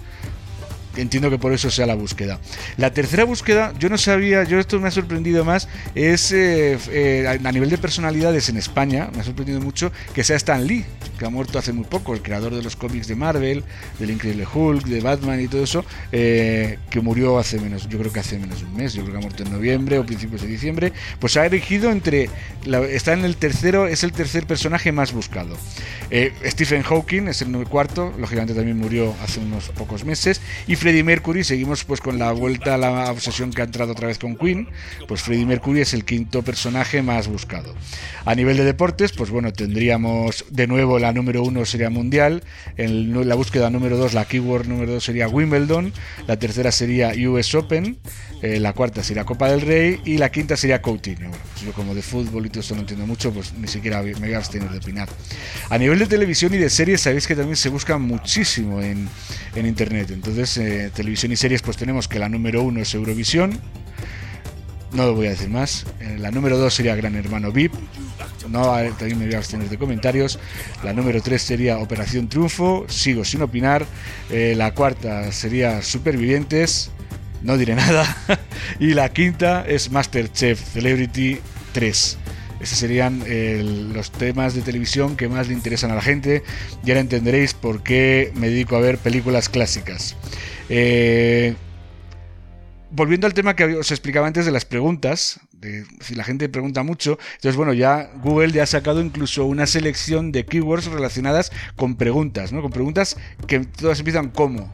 entiendo 0.97 1.31
que 1.31 1.39
por 1.39 1.53
eso 1.53 1.71
sea 1.71 1.87
la 1.87 1.95
búsqueda. 1.95 2.39
La 2.77 2.93
tercera 2.93 3.25
búsqueda, 3.25 3.73
yo 3.79 3.89
no 3.89 3.99
sabía, 3.99 4.45
yo 4.45 4.59
esto 4.59 4.81
me 4.81 4.89
ha 4.89 4.91
sorprendido 4.91 5.45
más, 5.45 5.69
es 5.95 6.33
eh, 6.33 6.79
eh, 6.91 7.41
a 7.45 7.53
nivel 7.53 7.71
de 7.71 7.79
personalidades 7.79 8.49
en 8.49 8.57
España, 8.57 9.11
me 9.15 9.21
ha 9.21 9.25
sorprendido 9.25 9.61
mucho 9.61 9.93
que 10.15 10.25
sea 10.25 10.37
Stan 10.37 10.65
Lee, 10.65 10.85
ha 11.27 11.31
muerto 11.31 11.59
hace 11.59 11.73
muy 11.73 11.85
poco, 11.85 12.15
el 12.15 12.23
creador 12.23 12.55
de 12.55 12.63
los 12.63 12.77
cómics 12.77 13.09
de 13.09 13.17
Marvel, 13.17 13.65
del 13.99 14.11
Increíble 14.11 14.47
Hulk, 14.53 14.87
de 14.87 15.01
Batman 15.01 15.41
y 15.41 15.49
todo 15.49 15.65
eso, 15.65 15.85
eh, 16.13 16.79
que 16.91 17.01
murió 17.01 17.39
hace 17.39 17.59
menos, 17.59 17.89
yo 17.89 17.99
creo 17.99 18.13
que 18.13 18.21
hace 18.21 18.39
menos 18.39 18.61
de 18.61 18.67
un 18.67 18.77
mes, 18.77 18.95
yo 18.95 19.03
creo 19.03 19.15
que 19.15 19.19
ha 19.19 19.23
muerto 19.23 19.43
en 19.43 19.53
noviembre 19.53 19.99
o 19.99 20.07
principios 20.07 20.43
de 20.43 20.49
diciembre, 20.49 20.93
pues 21.19 21.37
ha 21.37 21.47
elegido 21.47 21.91
entre, 21.91 22.29
está 22.91 23.13
en 23.13 23.25
el 23.25 23.37
tercero, 23.37 23.87
es 23.87 24.05
el 24.05 24.13
tercer 24.13 24.47
personaje 24.47 24.93
más 24.93 25.13
buscado. 25.13 25.57
Stephen 26.45 26.83
Hawking 26.83 27.29
es 27.29 27.43
el 27.43 27.55
cuarto, 27.67 28.13
lógicamente 28.19 28.55
también 28.55 28.79
murió 28.79 29.15
hace 29.23 29.41
unos 29.41 29.71
pocos 29.71 30.05
meses, 30.05 30.41
y 30.67 30.77
Freddie 30.77 31.03
Mercury, 31.03 31.45
seguimos 31.45 31.85
pues 31.85 32.01
con 32.01 32.19
la 32.19 32.33
vuelta 32.33 32.75
a 32.75 32.79
la 32.79 33.11
obsesión 33.11 33.53
que 33.53 33.63
ha 33.63 33.65
entrado 33.65 33.93
otra 33.93 34.09
vez 34.09 34.19
con 34.19 34.37
Queen, 34.37 34.69
pues 35.09 35.23
Freddie 35.23 35.47
Mercury 35.47 35.81
es 35.81 35.95
el 35.95 36.05
quinto 36.05 36.43
personaje 36.43 37.03
más 37.03 37.29
buscado. 37.29 37.75
A 38.25 38.35
nivel 38.35 38.57
de 38.57 38.65
deportes, 38.65 39.13
pues 39.13 39.31
bueno, 39.31 39.53
tendríamos 39.53 40.45
de 40.51 40.67
nuevo 40.67 40.99
la 40.99 41.13
número 41.15 41.43
uno 41.43 41.65
sería 41.65 41.91
Mundial, 41.91 42.43
en 42.77 43.29
la 43.29 43.35
búsqueda 43.35 43.71
número 43.71 43.97
dos, 43.97 44.15
la 44.15 44.25
keyword 44.27 44.67
número 44.67 44.93
dos 44.93 45.05
sería 45.05 45.29
Wimbledon, 45.29 45.93
la 46.27 46.39
tercera 46.39 46.73
sería 46.73 47.13
US 47.29 47.55
Open, 47.55 47.99
eh, 48.43 48.61
la 48.61 48.73
cuarta 48.75 49.03
sería 49.03 49.25
Copa 49.25 49.51
del 49.51 49.63
Rey 49.63 50.01
y 50.05 50.19
la 50.19 50.31
quinta 50.31 50.57
sería 50.57 50.83
Coutinho. 50.83 51.31
Pues 51.31 51.65
yo 51.65 51.73
como 51.73 51.95
de 51.95 52.03
fútbol 52.03 52.45
y 52.47 52.51
todo 52.51 52.61
esto 52.61 52.75
no 52.75 52.81
entiendo 52.81 53.07
mucho, 53.07 53.33
pues 53.33 53.55
ni 53.55 53.69
siquiera 53.69 54.03
me 54.03 54.13
voy 54.13 54.35
a 54.35 54.39
abstener 54.39 54.69
de 54.71 54.79
opinar. 54.79 55.09
A 55.71 55.79
nivel 55.79 55.99
de 55.99 56.07
televisión 56.07 56.53
y 56.53 56.59
de 56.59 56.69
series, 56.69 57.01
sabéis 57.01 57.27
que 57.27 57.35
también 57.35 57.57
se 57.57 57.69
busca 57.71 57.97
muchísimo 57.97 58.83
en, 58.83 59.09
en 59.55 59.67
internet. 59.67 60.11
Entonces, 60.11 60.57
eh, 60.59 60.91
televisión 60.95 61.33
y 61.33 61.37
series, 61.37 61.63
pues 61.63 61.77
tenemos 61.77 62.09
que 62.09 62.19
la 62.19 62.29
número 62.29 62.63
uno 62.63 62.81
es 62.81 62.95
Eurovisión. 62.95 63.59
No 64.95 65.13
voy 65.13 65.27
a 65.27 65.31
decir 65.31 65.51
más. 65.51 65.87
Eh, 66.01 66.17
la 66.19 66.31
número 66.31 66.57
dos 66.57 66.75
sería 66.75 66.95
Gran 66.95 67.17
Hermano 67.17 67.53
VIP. 67.53 67.73
No, 68.49 68.63
también 68.99 69.19
me 69.19 69.27
voy 69.27 69.35
a 69.35 69.39
abstener 69.39 69.69
de 69.69 69.77
comentarios. 69.77 70.39
La 70.83 70.93
número 70.93 71.21
tres 71.21 71.43
sería 71.43 71.79
Operación 71.79 72.29
Triunfo. 72.29 72.87
Sigo 72.89 73.25
sin 73.25 73.43
opinar. 73.43 73.87
la 74.31 74.73
cuarta 74.73 75.33
sería 75.33 75.83
Supervivientes 75.83 76.91
no 77.45 77.59
diré 77.59 77.75
nada. 77.77 78.17
y 78.81 78.95
la 78.95 79.13
quinta 79.13 79.65
es 79.69 79.91
Masterchef 79.91 80.61
Celebrity 80.73 81.39
3. 81.73 82.19
Esos 82.61 82.79
serían 82.79 83.23
los 83.93 84.11
temas 84.11 84.55
de 84.55 84.63
televisión 84.63 85.17
que 85.17 85.29
más 85.29 85.49
le 85.49 85.55
interesan 85.55 85.91
a 85.91 85.97
la 85.97 86.01
gente. 86.01 86.43
Y 86.85 86.91
ahora 86.91 87.01
entenderéis 87.01 87.53
por 87.53 87.83
qué 87.83 88.33
me 88.35 88.49
dedico 88.49 88.77
a 88.77 88.81
ver 88.81 88.97
películas 88.97 89.51
clásicas. 89.51 90.17
Eh, 90.71 91.55
volviendo 92.95 93.27
al 93.27 93.35
tema 93.35 93.57
que 93.57 93.65
os 93.65 93.91
explicaba 93.91 94.27
antes 94.27 94.47
de 94.47 94.53
las 94.53 94.65
preguntas, 94.65 95.41
si 96.01 96.15
la 96.15 96.25
gente 96.25 96.49
pregunta 96.49 96.83
mucho, 96.83 97.19
entonces 97.35 97.57
bueno, 97.57 97.73
ya 97.73 98.11
Google 98.23 98.53
ya 98.53 98.63
ha 98.63 98.67
sacado 98.67 99.01
incluso 99.01 99.45
una 99.47 99.67
selección 99.67 100.31
de 100.31 100.47
keywords 100.47 100.87
relacionadas 100.87 101.51
con 101.75 101.97
preguntas, 101.97 102.53
¿no? 102.53 102.63
Con 102.63 102.71
preguntas 102.71 103.17
que 103.49 103.61
todas 103.61 103.99
empiezan 103.99 104.31
como, 104.31 104.73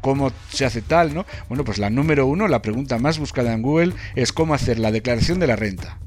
cómo 0.00 0.32
se 0.50 0.64
hace 0.64 0.80
tal, 0.80 1.14
¿no? 1.14 1.26
Bueno, 1.48 1.64
pues 1.64 1.78
la 1.78 1.90
número 1.90 2.26
uno, 2.26 2.48
la 2.48 2.62
pregunta 2.62 2.98
más 2.98 3.18
buscada 3.18 3.52
en 3.52 3.62
Google 3.62 3.92
es 4.14 4.32
cómo 4.32 4.54
hacer 4.54 4.78
la 4.78 4.90
declaración 4.90 5.38
de 5.38 5.46
la 5.46 5.56
renta. 5.56 5.98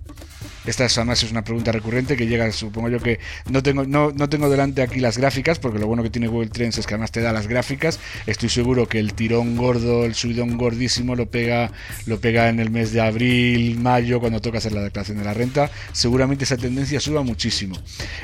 Esta 0.65 0.85
además 0.85 1.23
es 1.23 1.31
una 1.31 1.43
pregunta 1.43 1.71
recurrente 1.71 2.17
que 2.17 2.27
llega, 2.27 2.51
supongo 2.51 2.89
yo 2.89 2.99
que 2.99 3.19
no 3.49 3.63
tengo, 3.63 3.85
no, 3.85 4.11
no 4.11 4.29
tengo 4.29 4.49
delante 4.49 4.81
aquí 4.81 4.99
las 4.99 5.17
gráficas, 5.17 5.59
porque 5.59 5.79
lo 5.79 5.87
bueno 5.87 6.03
que 6.03 6.09
tiene 6.09 6.27
Google 6.27 6.49
Trends 6.49 6.77
es 6.77 6.85
que 6.85 6.93
además 6.95 7.11
te 7.11 7.21
da 7.21 7.31
las 7.31 7.47
gráficas. 7.47 7.99
Estoy 8.25 8.49
seguro 8.49 8.87
que 8.87 8.99
el 8.99 9.13
tirón 9.13 9.55
gordo, 9.55 10.05
el 10.05 10.15
subidón 10.15 10.57
gordísimo 10.57 11.15
lo 11.15 11.29
pega, 11.29 11.71
lo 12.05 12.19
pega 12.19 12.49
en 12.49 12.59
el 12.59 12.69
mes 12.71 12.91
de 12.91 13.01
abril, 13.01 13.79
mayo, 13.79 14.19
cuando 14.19 14.41
toca 14.41 14.57
hacer 14.57 14.73
la 14.73 14.81
declaración 14.81 15.17
de 15.17 15.23
la 15.23 15.33
renta. 15.33 15.71
Seguramente 15.93 16.43
esa 16.43 16.57
tendencia 16.57 16.99
suba 16.99 17.23
muchísimo. 17.23 17.77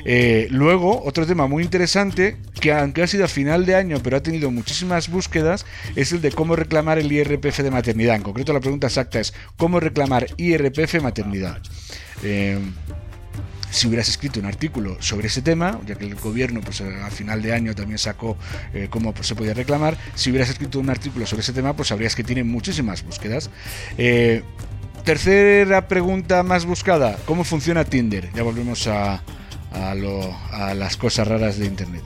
Eh, 0.04 0.48
luego, 0.52 1.04
otro 1.04 1.26
tema 1.26 1.48
muy 1.48 1.64
interesante, 1.64 2.38
que 2.60 2.74
aunque 2.74 3.04
ha 3.04 3.08
sido 3.08 3.26
a 3.26 3.28
final 3.28 3.66
de 3.66 3.76
año, 3.76 4.00
pero 4.04 4.18
ha 4.18 4.24
tenido 4.24 4.52
muchísimas 4.52 5.10
búsquedas, 5.10 5.66
es 5.96 6.12
el 6.12 6.22
de 6.22 6.32
cómo 6.32 6.56
reclamar 6.56 7.00
el 7.00 7.12
IRPF 7.12 7.60
de 7.60 7.72
maternidad. 7.72 8.16
En 8.16 8.24
concreto, 8.24 8.54
la 8.54 8.60
pregunta 8.60 8.88
exacta 8.88 9.20
es 9.20 9.34
cómo 9.58 9.80
reclamar 9.80 10.28
IRPF 10.38 11.02
maternidad. 11.02 11.62
Eh, 12.24 12.60
si 13.70 13.88
hubieras 13.88 14.08
escrito 14.08 14.40
un 14.40 14.46
artículo 14.46 14.96
sobre 15.02 15.28
ese 15.28 15.42
tema, 15.42 15.82
ya 15.86 15.96
que 15.96 16.06
el 16.06 16.16
gobierno 16.16 16.62
pues, 16.62 16.80
a 16.82 17.10
final 17.10 17.42
de 17.42 17.54
año 17.54 17.76
también 17.76 17.98
sacó 17.98 18.38
eh, 18.74 18.88
cómo 18.90 19.14
pues, 19.14 19.28
se 19.28 19.36
podía 19.36 19.54
reclamar, 19.54 19.98
si 20.16 20.30
hubieras 20.30 20.50
escrito 20.50 20.80
un 20.80 20.90
artículo 20.90 21.26
sobre 21.26 21.42
ese 21.42 21.52
tema, 21.52 21.76
pues 21.76 21.90
sabrías 21.90 22.16
que 22.16 22.24
tiene 22.24 22.44
muchísimas 22.44 23.04
búsquedas. 23.04 23.50
Eh, 23.98 24.44
tercera 25.04 25.88
pregunta 25.90 26.42
más 26.44 26.66
buscada, 26.66 27.18
¿cómo 27.26 27.44
funciona 27.44 27.84
Tinder? 27.84 28.30
Ya 28.34 28.44
volvemos 28.44 28.88
a, 28.88 29.22
a, 29.74 30.74
las 30.74 30.96
cosas 30.96 31.28
raras 31.28 31.60
de 31.60 31.66
Internet 31.66 32.04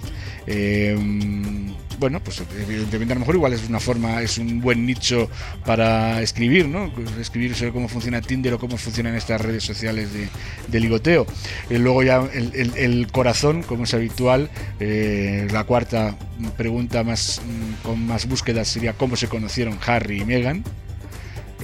bueno, 2.00 2.22
pues 2.24 2.42
evidentemente 2.58 3.14
a 3.14 3.16
lo 3.16 3.20
mejor 3.20 3.36
igual 3.36 3.54
es 3.54 3.68
una 3.68 3.80
forma, 3.80 4.22
es 4.22 4.38
un 4.38 4.62
buen 4.62 4.86
nicho 4.86 5.30
para 5.66 6.22
escribir, 6.22 6.68
¿no? 6.68 6.92
Escribir 7.20 7.56
sobre 7.56 7.72
cómo 7.72 7.90
funciona 7.90 8.22
Tinder 8.22 8.54
o 8.54 8.60
cómo 8.60 8.78
funcionan 8.78 9.16
estas 9.16 9.42
redes 9.42 9.64
sociales 9.64 10.10
de, 10.14 10.80
ligoteo. 10.80 11.28
Y 11.70 11.76
eh, 11.76 11.80
luego 11.80 12.04
ya 12.04 12.28
el, 12.34 13.08
corazón, 13.12 13.64
como 13.64 13.84
es 13.84 13.94
habitual, 13.94 14.50
eh, 14.80 15.48
la 15.52 15.66
cuarta 15.66 16.16
pregunta 16.58 17.04
más 17.04 17.42
mm, 17.46 17.86
con 17.86 18.06
más 18.06 18.28
búsquedas 18.28 18.68
sería 18.68 18.94
cómo 18.94 19.16
se 19.16 19.28
conocieron 19.28 19.78
Harry 19.86 20.22
y 20.22 20.26
Meghan. 20.26 20.64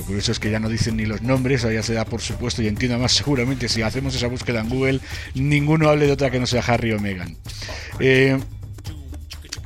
curioso 0.06 0.34
es 0.34 0.40
que 0.40 0.52
ya 0.52 0.60
no 0.60 0.68
dicen 0.68 0.98
ni 0.98 1.06
los 1.06 1.22
nombres, 1.22 1.62
ya 1.62 1.82
se 1.82 1.94
da 1.94 2.04
por 2.04 2.22
supuesto 2.22 2.62
y 2.62 2.68
entiendo 2.68 3.00
más 3.00 3.14
seguramente 3.14 3.70
si 3.70 3.82
hacemos 3.82 4.16
esa 4.16 4.28
búsqueda 4.28 4.60
en 4.60 4.70
Google, 4.70 5.00
ninguno 5.34 5.90
hable 5.90 6.08
de 6.08 6.12
otra 6.12 6.30
que 6.30 6.40
no 6.40 6.46
sea 6.46 6.62
Harry 6.62 6.92
o 6.92 7.00
Meghan. 7.00 7.38
Eh, 8.00 8.38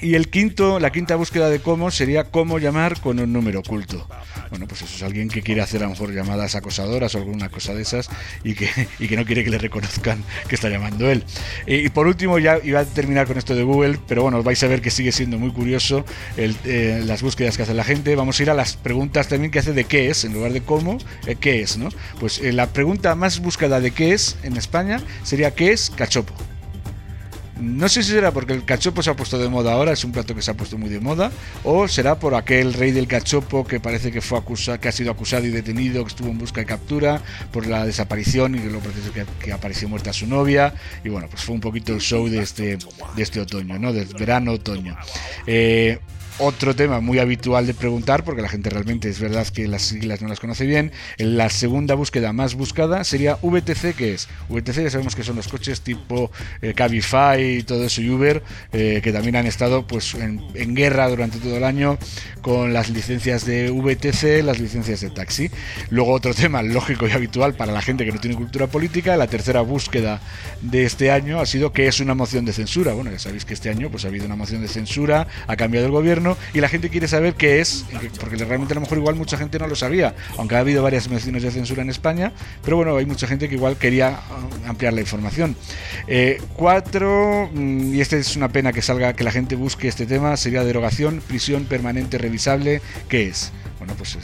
y 0.01 0.15
el 0.15 0.29
quinto, 0.29 0.79
la 0.79 0.91
quinta 0.91 1.15
búsqueda 1.15 1.49
de 1.49 1.59
cómo 1.59 1.91
sería 1.91 2.25
cómo 2.25 2.59
llamar 2.59 2.99
con 3.01 3.19
un 3.19 3.33
número 3.33 3.59
oculto. 3.59 4.07
Bueno, 4.49 4.67
pues 4.67 4.81
eso 4.81 4.95
es 4.95 5.03
alguien 5.03 5.29
que 5.29 5.41
quiere 5.41 5.61
hacer 5.61 5.81
a 5.81 5.83
lo 5.85 5.91
mejor 5.91 6.13
llamadas 6.13 6.55
acosadoras 6.55 7.13
o 7.15 7.17
alguna 7.19 7.49
cosa 7.49 7.73
de 7.73 7.81
esas 7.81 8.09
y 8.43 8.55
que, 8.55 8.69
y 8.99 9.07
que 9.07 9.15
no 9.15 9.25
quiere 9.25 9.43
que 9.43 9.49
le 9.49 9.57
reconozcan 9.57 10.23
que 10.47 10.55
está 10.55 10.69
llamando 10.69 11.09
él. 11.09 11.23
Y 11.67 11.89
por 11.89 12.07
último, 12.07 12.39
ya 12.39 12.59
iba 12.63 12.79
a 12.79 12.85
terminar 12.85 13.27
con 13.27 13.37
esto 13.37 13.55
de 13.55 13.63
Google, 13.63 13.99
pero 14.07 14.23
bueno, 14.23 14.41
vais 14.43 14.61
a 14.63 14.67
ver 14.67 14.81
que 14.81 14.91
sigue 14.91 15.11
siendo 15.11 15.37
muy 15.37 15.51
curioso 15.51 16.05
eh, 16.37 17.01
las 17.05 17.21
búsquedas 17.21 17.57
que 17.57 17.63
hace 17.63 17.73
la 17.73 17.83
gente. 17.83 18.15
Vamos 18.15 18.39
a 18.39 18.43
ir 18.43 18.49
a 18.49 18.53
las 18.53 18.77
preguntas 18.77 19.27
también 19.27 19.51
que 19.51 19.59
hace 19.59 19.73
de 19.73 19.83
qué 19.83 20.09
es, 20.09 20.23
en 20.23 20.33
lugar 20.33 20.53
de 20.53 20.61
cómo, 20.61 20.97
eh, 21.27 21.35
qué 21.39 21.61
es, 21.61 21.77
¿no? 21.77 21.89
Pues 22.19 22.39
eh, 22.39 22.53
la 22.53 22.67
pregunta 22.67 23.15
más 23.15 23.39
buscada 23.39 23.79
de 23.79 23.91
qué 23.91 24.13
es 24.13 24.37
en 24.43 24.57
España 24.57 25.01
sería 25.23 25.51
qué 25.51 25.71
es 25.71 25.89
cachopo. 25.89 26.33
No 27.59 27.89
sé 27.89 28.03
si 28.03 28.11
será 28.11 28.31
porque 28.31 28.53
el 28.53 28.63
cachopo 28.63 29.03
se 29.03 29.09
ha 29.09 29.15
puesto 29.15 29.37
de 29.37 29.49
moda 29.49 29.73
ahora, 29.73 29.91
es 29.91 30.03
un 30.03 30.11
plato 30.11 30.33
que 30.33 30.41
se 30.41 30.51
ha 30.51 30.53
puesto 30.53 30.77
muy 30.77 30.89
de 30.89 30.99
moda, 30.99 31.31
o 31.63 31.87
será 31.87 32.17
por 32.17 32.35
aquel 32.35 32.73
rey 32.73 32.91
del 32.91 33.07
cachopo 33.07 33.65
que 33.65 33.79
parece 33.79 34.11
que 34.11 34.21
fue 34.21 34.37
acusado, 34.37 34.79
que 34.79 34.87
ha 34.87 34.91
sido 34.91 35.11
acusado 35.11 35.45
y 35.45 35.49
detenido, 35.49 36.03
que 36.03 36.09
estuvo 36.09 36.29
en 36.29 36.37
busca 36.37 36.61
y 36.61 36.65
captura 36.65 37.21
por 37.51 37.67
la 37.67 37.85
desaparición 37.85 38.55
y 38.55 38.59
que 38.59 38.69
lo 38.69 38.79
parece 38.79 39.11
que, 39.11 39.25
que, 39.43 39.51
apareció 39.51 39.89
muerta 39.89 40.13
su 40.13 40.25
novia. 40.25 40.73
Y 41.03 41.09
bueno, 41.09 41.27
pues 41.29 41.43
fue 41.43 41.55
un 41.55 41.61
poquito 41.61 41.93
el 41.93 41.99
show 41.99 42.29
de 42.29 42.41
este, 42.41 42.77
de 43.15 43.23
este 43.23 43.41
otoño, 43.41 43.77
¿no? 43.77 43.91
Del 43.91 44.07
verano-otoño. 44.07 44.97
Eh, 45.45 45.99
otro 46.39 46.75
tema 46.75 46.99
muy 47.01 47.19
habitual 47.19 47.67
de 47.67 47.73
preguntar, 47.73 48.23
porque 48.23 48.41
la 48.41 48.49
gente 48.49 48.69
realmente 48.69 49.09
es 49.09 49.19
verdad 49.19 49.47
que 49.47 49.67
las 49.67 49.83
siglas 49.83 50.21
no 50.21 50.27
las 50.27 50.39
conoce 50.39 50.65
bien. 50.65 50.91
La 51.17 51.49
segunda 51.49 51.95
búsqueda 51.95 52.33
más 52.33 52.55
buscada 52.55 53.03
sería 53.03 53.37
VTC, 53.41 53.95
que 53.95 54.13
es 54.13 54.27
VTC, 54.49 54.83
ya 54.83 54.89
sabemos 54.89 55.15
que 55.15 55.23
son 55.23 55.35
los 55.35 55.47
coches 55.47 55.81
tipo 55.81 56.31
eh, 56.61 56.73
Cabify 56.73 57.57
y 57.57 57.63
todo 57.63 57.83
eso, 57.85 58.01
y 58.01 58.09
Uber, 58.09 58.41
eh, 58.71 59.01
que 59.03 59.11
también 59.11 59.35
han 59.35 59.45
estado 59.45 59.85
pues 59.85 60.13
en, 60.15 60.41
en, 60.53 60.75
guerra 60.75 61.09
durante 61.09 61.39
todo 61.39 61.57
el 61.57 61.63
año 61.63 61.97
con 62.41 62.73
las 62.73 62.89
licencias 62.89 63.45
de 63.45 63.69
VTC, 63.69 64.43
las 64.43 64.59
licencias 64.59 65.01
de 65.01 65.09
taxi. 65.09 65.51
Luego 65.89 66.13
otro 66.13 66.33
tema 66.39 66.61
lógico 66.61 67.07
y 67.07 67.11
habitual 67.11 67.53
para 67.55 67.71
la 67.71 67.81
gente 67.81 68.05
que 68.05 68.11
no 68.11 68.19
tiene 68.19 68.35
cultura 68.35 68.67
política, 68.67 69.17
la 69.17 69.27
tercera 69.27 69.61
búsqueda 69.61 70.21
de 70.61 70.85
este 70.85 71.11
año 71.11 71.39
ha 71.39 71.45
sido 71.45 71.73
qué 71.73 71.87
es 71.87 71.99
una 71.99 72.15
moción 72.15 72.45
de 72.45 72.53
censura. 72.53 72.93
Bueno, 72.93 73.11
ya 73.11 73.19
sabéis 73.19 73.45
que 73.45 73.53
este 73.53 73.69
año 73.69 73.89
pues 73.89 74.05
ha 74.05 74.07
habido 74.07 74.25
una 74.25 74.35
moción 74.35 74.61
de 74.61 74.67
censura, 74.67 75.27
ha 75.47 75.55
cambiado 75.55 75.85
el 75.85 75.91
gobierno 75.91 76.28
y 76.53 76.61
la 76.61 76.69
gente 76.69 76.89
quiere 76.89 77.07
saber 77.07 77.35
qué 77.35 77.59
es, 77.59 77.85
porque 78.19 78.35
realmente 78.37 78.73
a 78.73 78.75
lo 78.75 78.81
mejor 78.81 78.97
igual 78.97 79.15
mucha 79.15 79.37
gente 79.37 79.59
no 79.59 79.67
lo 79.67 79.75
sabía, 79.75 80.15
aunque 80.37 80.55
ha 80.55 80.59
habido 80.59 80.83
varias 80.83 81.07
mociones 81.09 81.43
de 81.43 81.51
censura 81.51 81.81
en 81.81 81.89
España, 81.89 82.31
pero 82.63 82.77
bueno, 82.77 82.97
hay 82.97 83.05
mucha 83.05 83.27
gente 83.27 83.49
que 83.49 83.55
igual 83.55 83.77
quería 83.77 84.19
uh, 84.65 84.69
ampliar 84.69 84.93
la 84.93 85.01
información. 85.01 85.55
Eh, 86.07 86.41
cuatro, 86.55 87.49
mm, 87.53 87.93
y 87.93 88.01
esta 88.01 88.17
es 88.17 88.35
una 88.35 88.49
pena 88.49 88.73
que 88.73 88.81
salga, 88.81 89.13
que 89.13 89.23
la 89.23 89.31
gente 89.31 89.55
busque 89.55 89.87
este 89.87 90.05
tema, 90.05 90.35
sería 90.37 90.63
derogación, 90.63 91.21
prisión 91.27 91.65
permanente 91.65 92.17
revisable, 92.17 92.81
¿qué 93.07 93.27
es? 93.27 93.51
Bueno, 93.79 93.93
pues 93.97 94.17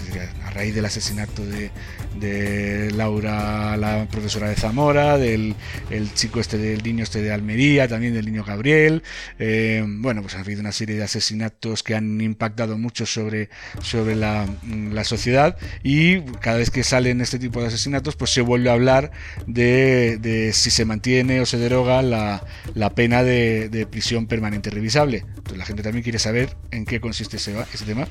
a 0.45 0.49
raíz 0.49 0.75
del 0.75 0.85
asesinato 0.85 1.45
de, 1.45 1.71
de 2.19 2.91
Laura, 2.91 3.75
la 3.78 4.08
profesora 4.10 4.49
de 4.49 4.56
Zamora, 4.56 5.17
del 5.17 5.56
el 5.89 6.13
chico 6.13 6.39
este 6.39 6.58
del 6.58 6.84
niño 6.84 7.04
este 7.04 7.21
de 7.21 7.32
Almería, 7.32 7.88
también 7.88 8.13
del 8.13 8.25
niño 8.25 8.43
Gabriel. 8.43 9.04
Eh, 9.39 9.84
bueno, 9.86 10.21
pues 10.21 10.36
ha 10.36 10.39
habido 10.39 10.62
una 10.62 10.71
serie 10.71 10.95
de 10.95 11.04
asesinatos 11.04 11.84
que 11.84 11.95
han 11.95 12.21
impactado 12.21 12.78
mucho 12.78 13.06
sobre, 13.06 13.49
sobre 13.82 14.15
la, 14.15 14.47
la, 14.91 15.04
sociedad 15.04 15.58
y 15.84 16.21
cada 16.41 16.58
vez 16.58 16.71
que 16.71 16.84
salen 16.84 17.21
este 17.21 17.38
tipo 17.38 17.62
de 17.62 17.67
asesinatos, 17.67 18.15
pues 18.15 18.32
se 18.32 18.41
vuelve 18.41 18.69
a 18.69 18.73
hablar 18.73 19.12
de, 19.45 20.17
de 20.17 20.54
si 20.54 20.71
se 20.71 20.86
mantiene 20.86 21.41
o 21.41 21.45
se 21.45 21.58
deroga 21.58 22.01
la, 22.01 22.43
la 22.73 22.91
pena 22.91 23.23
de, 23.23 23.69
de, 23.69 23.86
prisión 23.86 24.25
permanente 24.25 24.69
revisable. 24.69 25.25
Entonces 25.36 25.58
la 25.58 25.65
gente 25.65 25.84
también 25.84 26.04
quiere 26.04 26.19
saber 26.19 26.56
en 26.71 26.86
qué 26.86 26.99
consiste 26.99 27.38
ese, 27.38 27.56
ese 27.73 27.86
tema. 27.86 28.08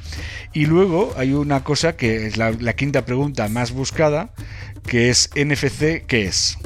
Y 0.53 0.67
luego 0.67 1.14
hay 1.17 1.33
una 1.33 1.64
cosa 1.64 1.97
que 1.97 2.27
es 2.27 2.37
la 2.37 2.73
quinta 2.75 3.05
pregunta 3.05 3.49
más 3.49 3.73
buscada 3.73 3.93
que 3.94 5.09
es 5.09 5.30
NFC, 5.37 6.04
¿qué 6.04 6.24
es? 6.24 6.59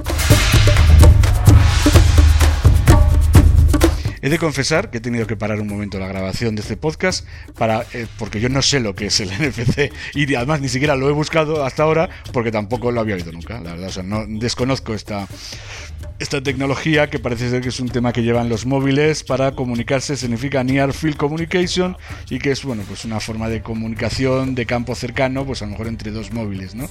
He 4.23 4.31
de 4.31 4.39
confesar 4.39 4.91
que 4.91 4.99
he 4.99 5.01
tenido 5.01 5.27
que 5.27 5.37
parar 5.37 5.61
un 5.61 5.69
momento 5.69 5.99
la 5.99 6.09
grabación 6.09 6.55
de 6.55 6.63
este 6.63 6.79
podcast 6.79 7.27
para 7.59 7.85
eh, 7.93 8.07
porque 8.19 8.41
yo 8.41 8.49
no 8.49 8.63
sé 8.63 8.81
lo 8.81 8.95
que 8.95 9.07
es 9.07 9.21
el 9.21 9.29
NFC 9.29 9.93
y 10.15 10.35
además 10.35 10.63
ni 10.63 10.71
siquiera 10.71 10.97
lo 10.97 11.09
he 11.11 11.13
buscado 11.13 11.65
hasta 11.65 11.83
ahora 11.83 12.09
porque 12.33 12.51
tampoco 12.51 12.91
lo 12.91 13.01
había 13.01 13.17
oído 13.17 13.31
nunca, 13.31 13.61
la 13.61 13.73
verdad, 13.73 13.89
o 13.89 13.93
sea, 13.93 14.03
no 14.03 14.25
desconozco 14.27 14.95
esta 14.95 15.29
esta 16.19 16.43
tecnología 16.43 17.11
que 17.11 17.21
parece 17.21 17.49
ser 17.49 17.63
que 17.63 17.69
es 17.69 17.79
un 17.79 17.89
tema 17.91 18.13
que 18.13 18.25
llevan 18.25 18.49
los 18.49 18.67
móviles 18.67 19.23
para 19.23 19.53
comunicarse 19.53 20.17
significa 20.17 20.65
Near 20.65 20.93
Field 20.93 21.17
Communication 21.17 21.97
y 22.29 22.41
que 22.41 22.51
es 22.51 22.65
bueno 22.65 22.83
pues 22.89 23.05
una 23.05 23.21
forma 23.21 23.49
de 23.49 23.63
comunicación 23.63 24.57
de 24.57 24.67
campo 24.67 24.97
cercano 24.97 25.47
pues 25.47 25.63
a 25.63 25.67
lo 25.67 25.73
mejor 25.73 25.87
entre 25.87 26.11
dos 26.11 26.33
móviles 26.33 26.75
¿no? 26.75 26.89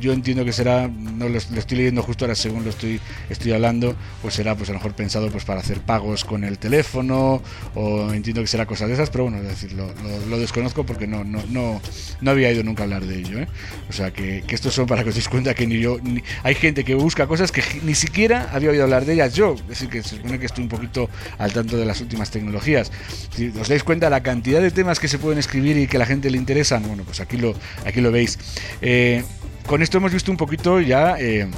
yo 0.00 0.12
entiendo 0.12 0.44
que 0.44 0.52
será 0.52 0.88
no 0.88 1.28
lo, 1.28 1.38
estoy 1.38 1.78
leyendo 1.78 2.02
justo 2.02 2.24
ahora 2.24 2.34
según 2.34 2.64
lo 2.64 2.70
estoy 2.70 3.00
estoy 3.30 3.52
hablando 3.52 3.94
pues 4.22 4.34
será 4.34 4.56
pues 4.56 4.68
a 4.70 4.72
lo 4.72 4.80
mejor 4.80 4.94
pensado 4.94 5.30
pues 5.30 5.44
para 5.44 5.60
hacer 5.60 5.80
pagos 5.80 6.24
con 6.24 6.42
el 6.42 6.58
teléfono 6.58 7.40
o 7.76 8.12
entiendo 8.12 8.40
que 8.40 8.48
será 8.48 8.66
cosa 8.66 8.88
de 8.88 8.94
esas 8.94 9.10
pero 9.10 9.24
bueno 9.24 9.38
es 9.38 9.46
decir 9.46 9.72
lo, 9.72 9.88
lo, 10.28 10.38
desconozco 10.38 10.84
porque 10.84 11.06
no 11.06 11.22
no 11.22 11.44
no 11.48 11.80
no 12.20 12.30
había 12.30 12.50
ido 12.50 12.64
nunca 12.64 12.82
a 12.82 12.84
hablar 12.84 13.04
de 13.04 13.18
ello 13.18 13.38
¿eh? 13.38 13.48
o 13.88 13.92
sea 13.92 14.12
que, 14.12 14.42
que 14.46 14.56
estos 14.56 14.74
son 14.74 14.86
para 14.86 15.04
que 15.04 15.10
os 15.10 15.14
deis 15.14 15.28
cuenta 15.28 15.54
que 15.54 15.66
ni 15.66 15.78
yo 15.78 15.98
ni, 16.02 16.24
hay 16.42 16.56
gente 16.56 16.84
que 16.84 16.94
busca 16.94 17.28
cosas 17.28 17.52
que 17.52 17.62
ni 17.84 17.94
siquiera 17.94 18.27
había 18.32 18.70
oído 18.70 18.84
hablar 18.84 19.04
de 19.04 19.14
ellas 19.14 19.34
yo, 19.34 19.54
es 19.54 19.68
decir, 19.68 19.88
que 19.88 20.02
se 20.02 20.16
supone 20.16 20.38
que 20.38 20.46
estoy 20.46 20.64
un 20.64 20.70
poquito 20.70 21.08
al 21.38 21.52
tanto 21.52 21.76
de 21.76 21.84
las 21.84 22.00
últimas 22.00 22.30
tecnologías. 22.30 22.90
Si 23.34 23.48
os 23.48 23.68
dais 23.68 23.84
cuenta 23.84 24.10
la 24.10 24.22
cantidad 24.22 24.60
de 24.60 24.70
temas 24.70 24.98
que 25.00 25.08
se 25.08 25.18
pueden 25.18 25.38
escribir 25.38 25.76
y 25.78 25.86
que 25.86 25.96
a 25.96 26.00
la 26.00 26.06
gente 26.06 26.30
le 26.30 26.38
interesan, 26.38 26.82
bueno, 26.86 27.04
pues 27.04 27.20
aquí 27.20 27.36
lo, 27.36 27.54
aquí 27.84 28.00
lo 28.00 28.10
veis. 28.10 28.38
Eh, 28.80 29.24
con 29.66 29.82
esto 29.82 29.98
hemos 29.98 30.12
visto 30.12 30.30
un 30.30 30.36
poquito 30.36 30.80
ya... 30.80 31.16
Eh, 31.18 31.48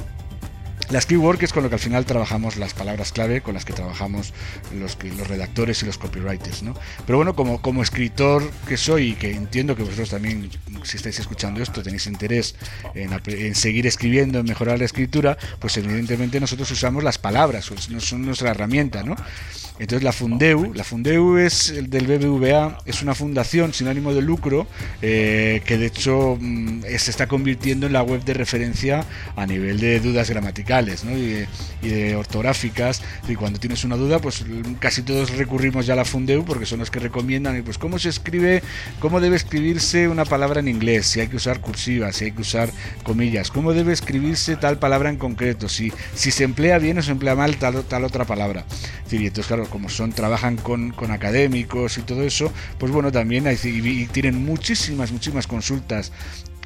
las 0.91 1.05
keywords 1.05 1.41
es 1.43 1.53
con 1.53 1.63
lo 1.63 1.69
que 1.69 1.75
al 1.75 1.81
final 1.81 2.05
trabajamos 2.05 2.57
las 2.57 2.73
palabras 2.73 3.11
clave 3.11 3.41
con 3.41 3.53
las 3.53 3.65
que 3.65 3.73
trabajamos 3.73 4.33
los, 4.77 4.97
los 5.03 5.27
redactores 5.27 5.81
y 5.83 5.85
los 5.85 5.97
copywriters. 5.97 6.63
¿no? 6.63 6.75
Pero 7.05 7.17
bueno, 7.17 7.35
como, 7.35 7.61
como 7.61 7.81
escritor 7.81 8.49
que 8.67 8.77
soy 8.77 9.11
y 9.11 9.13
que 9.13 9.31
entiendo 9.31 9.75
que 9.75 9.83
vosotros 9.83 10.09
también, 10.09 10.49
si 10.83 10.97
estáis 10.97 11.19
escuchando 11.19 11.61
esto, 11.61 11.81
tenéis 11.81 12.07
interés 12.07 12.55
en, 12.93 13.11
en 13.25 13.55
seguir 13.55 13.87
escribiendo, 13.87 14.39
en 14.39 14.45
mejorar 14.45 14.79
la 14.79 14.85
escritura, 14.85 15.37
pues 15.59 15.77
evidentemente 15.77 16.39
nosotros 16.39 16.69
usamos 16.71 17.03
las 17.03 17.17
palabras, 17.17 17.71
son 17.99 18.25
nuestra 18.25 18.51
herramienta. 18.51 19.03
¿no? 19.03 19.15
Entonces 19.81 20.03
la 20.03 20.11
Fundeu, 20.11 20.75
la 20.75 20.83
Fundeu 20.83 21.37
es 21.37 21.71
el 21.71 21.89
del 21.89 22.05
BBVA, 22.05 22.77
es 22.85 23.01
una 23.01 23.15
fundación 23.15 23.73
sin 23.73 23.87
ánimo 23.87 24.13
de 24.13 24.21
lucro 24.21 24.67
eh, 25.01 25.63
que 25.65 25.79
de 25.79 25.87
hecho 25.87 26.37
mm, 26.39 26.81
se 26.99 27.09
está 27.09 27.25
convirtiendo 27.25 27.87
en 27.87 27.93
la 27.93 28.03
web 28.03 28.23
de 28.23 28.35
referencia 28.35 29.03
a 29.35 29.47
nivel 29.47 29.79
de 29.79 29.99
dudas 29.99 30.29
gramaticales 30.29 31.03
¿no? 31.03 31.17
y, 31.17 31.47
y, 31.81 31.89
de 31.89 32.15
ortográficas. 32.15 33.01
Y 33.27 33.33
cuando 33.33 33.59
tienes 33.59 33.83
una 33.83 33.95
duda, 33.95 34.19
pues 34.19 34.45
casi 34.77 35.01
todos 35.01 35.35
recurrimos 35.35 35.87
ya 35.87 35.93
a 35.93 35.95
la 35.95 36.05
Fundeu 36.05 36.45
porque 36.45 36.67
son 36.67 36.77
los 36.77 36.91
que 36.91 36.99
recomiendan 36.99 37.57
y 37.57 37.63
pues 37.63 37.79
cómo 37.79 37.97
se 37.97 38.09
escribe, 38.09 38.61
cómo 38.99 39.19
debe 39.19 39.35
escribirse 39.35 40.07
una 40.07 40.25
palabra 40.25 40.59
en 40.59 40.67
inglés, 40.67 41.07
si 41.07 41.21
hay 41.21 41.27
que 41.27 41.37
usar 41.37 41.59
cursivas, 41.59 42.17
si 42.17 42.25
hay 42.25 42.33
que 42.33 42.41
usar 42.41 42.69
comillas, 43.01 43.49
cómo 43.49 43.73
debe 43.73 43.93
escribirse 43.93 44.57
tal 44.57 44.77
palabra 44.77 45.09
en 45.09 45.17
concreto, 45.17 45.67
si, 45.67 45.91
si 46.13 46.29
se 46.29 46.43
emplea 46.43 46.77
bien 46.77 46.99
o 46.99 47.01
se 47.01 47.09
emplea 47.09 47.33
mal 47.33 47.57
tal, 47.57 47.83
tal 47.85 48.03
otra 48.03 48.25
palabra. 48.25 48.63
Y 49.09 49.17
entonces, 49.17 49.47
claro, 49.47 49.67
como 49.71 49.89
son, 49.89 50.11
trabajan 50.11 50.57
con, 50.57 50.91
con 50.91 51.09
académicos 51.09 51.97
y 51.97 52.01
todo 52.03 52.21
eso, 52.21 52.53
pues 52.77 52.91
bueno, 52.91 53.11
también 53.11 53.47
hay, 53.47 53.57
y 53.63 54.05
tienen 54.07 54.45
muchísimas, 54.45 55.11
muchísimas 55.11 55.47
consultas 55.47 56.11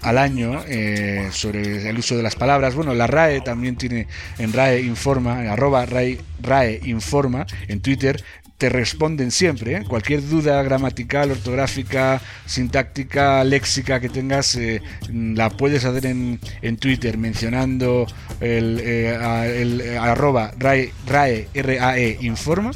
al 0.01 0.17
año 0.19 0.61
eh, 0.67 1.29
sobre 1.31 1.89
el 1.89 1.97
uso 1.97 2.15
de 2.15 2.23
las 2.23 2.35
palabras. 2.35 2.75
Bueno, 2.75 2.93
la 2.93 3.07
RAE 3.07 3.41
también 3.41 3.75
tiene 3.75 4.07
en 4.37 4.53
RAE 4.53 4.81
Informa, 4.81 5.51
arroba 5.51 5.85
RAE, 5.85 6.79
Informa 6.83 7.45
en 7.67 7.79
Twitter, 7.79 8.23
te 8.57 8.69
responden 8.69 9.31
siempre. 9.31 9.77
¿eh? 9.77 9.83
Cualquier 9.87 10.27
duda 10.27 10.61
gramatical, 10.63 11.31
ortográfica, 11.31 12.21
sintáctica, 12.45 13.43
léxica 13.43 13.99
que 13.99 14.09
tengas, 14.09 14.55
eh, 14.55 14.81
la 15.11 15.49
puedes 15.49 15.83
hacer 15.85 16.05
en, 16.05 16.39
en 16.61 16.77
Twitter 16.77 17.17
mencionando 17.17 18.05
el, 18.39 18.79
eh, 18.83 19.59
el 19.59 19.97
arroba 19.97 20.51
RAE, 20.57 20.93
RAE, 21.07 21.47
RAE 21.53 22.17
Informa 22.21 22.71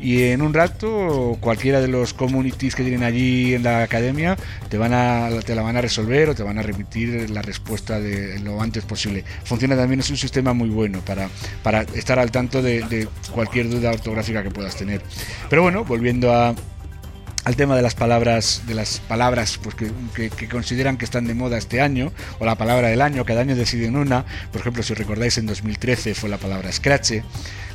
y 0.00 0.24
en 0.24 0.42
un 0.42 0.54
rato 0.54 1.36
cualquiera 1.40 1.80
de 1.80 1.88
los 1.88 2.14
communities 2.14 2.74
que 2.74 2.82
tienen 2.82 3.02
allí 3.02 3.54
en 3.54 3.62
la 3.62 3.82
academia 3.82 4.36
te 4.68 4.78
van 4.78 4.92
a 4.92 5.28
te 5.44 5.54
la 5.54 5.62
van 5.62 5.76
a 5.76 5.80
resolver 5.80 6.30
o 6.30 6.34
te 6.34 6.42
van 6.42 6.58
a 6.58 6.62
remitir 6.62 7.30
la 7.30 7.42
respuesta 7.42 8.00
de 8.00 8.38
lo 8.40 8.60
antes 8.60 8.84
posible. 8.84 9.24
Funciona 9.44 9.76
también 9.76 10.00
es 10.00 10.10
un 10.10 10.16
sistema 10.16 10.52
muy 10.52 10.68
bueno 10.68 11.00
para, 11.00 11.28
para 11.62 11.82
estar 11.82 12.18
al 12.18 12.30
tanto 12.30 12.62
de, 12.62 12.82
de 12.82 13.08
cualquier 13.32 13.68
duda 13.68 13.90
ortográfica 13.90 14.42
que 14.42 14.50
puedas 14.50 14.76
tener. 14.76 15.02
Pero 15.48 15.62
bueno 15.62 15.84
volviendo 15.84 16.32
a 16.32 16.54
al 17.46 17.54
tema 17.54 17.76
de 17.76 17.82
las 17.82 17.94
palabras, 17.94 18.64
de 18.66 18.74
las 18.74 18.98
palabras 18.98 19.60
pues, 19.62 19.76
que, 19.76 20.48
consideran 20.48 20.96
que 20.96 21.04
están 21.04 21.28
de 21.28 21.34
moda 21.34 21.56
este 21.56 21.80
año, 21.80 22.10
o 22.40 22.44
la 22.44 22.56
palabra 22.56 22.88
del 22.88 23.00
año, 23.00 23.24
cada 23.24 23.42
año 23.42 23.54
deciden 23.54 23.94
una. 23.94 24.24
Por 24.50 24.62
ejemplo, 24.62 24.82
si 24.82 24.94
recordáis, 24.94 25.38
en 25.38 25.46
2013 25.46 26.16
fue 26.16 26.28
la 26.28 26.38
palabra 26.38 26.72
scratch. 26.72 27.12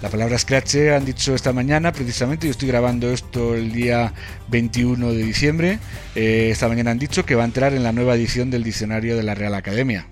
La 0.01 0.09
palabra 0.09 0.37
scratch 0.37 0.75
han 0.93 1.05
dicho 1.05 1.33
esta 1.33 1.53
mañana, 1.53 1.93
precisamente, 1.93 2.47
yo 2.47 2.51
estoy 2.51 2.67
grabando 2.67 3.13
esto 3.13 3.55
el 3.55 3.71
día 3.71 4.13
21 4.49 5.13
de 5.13 5.23
diciembre, 5.23 5.79
eh, 6.15 6.49
esta 6.51 6.67
mañana 6.67 6.91
han 6.91 6.99
dicho 6.99 7.25
que 7.25 7.35
va 7.35 7.43
a 7.43 7.45
entrar 7.45 7.73
en 7.73 7.83
la 7.83 7.93
nueva 7.93 8.15
edición 8.15 8.51
del 8.51 8.63
diccionario 8.63 9.15
de 9.15 9.23
la 9.23 9.35
Real 9.35 9.55
Academia 9.55 10.10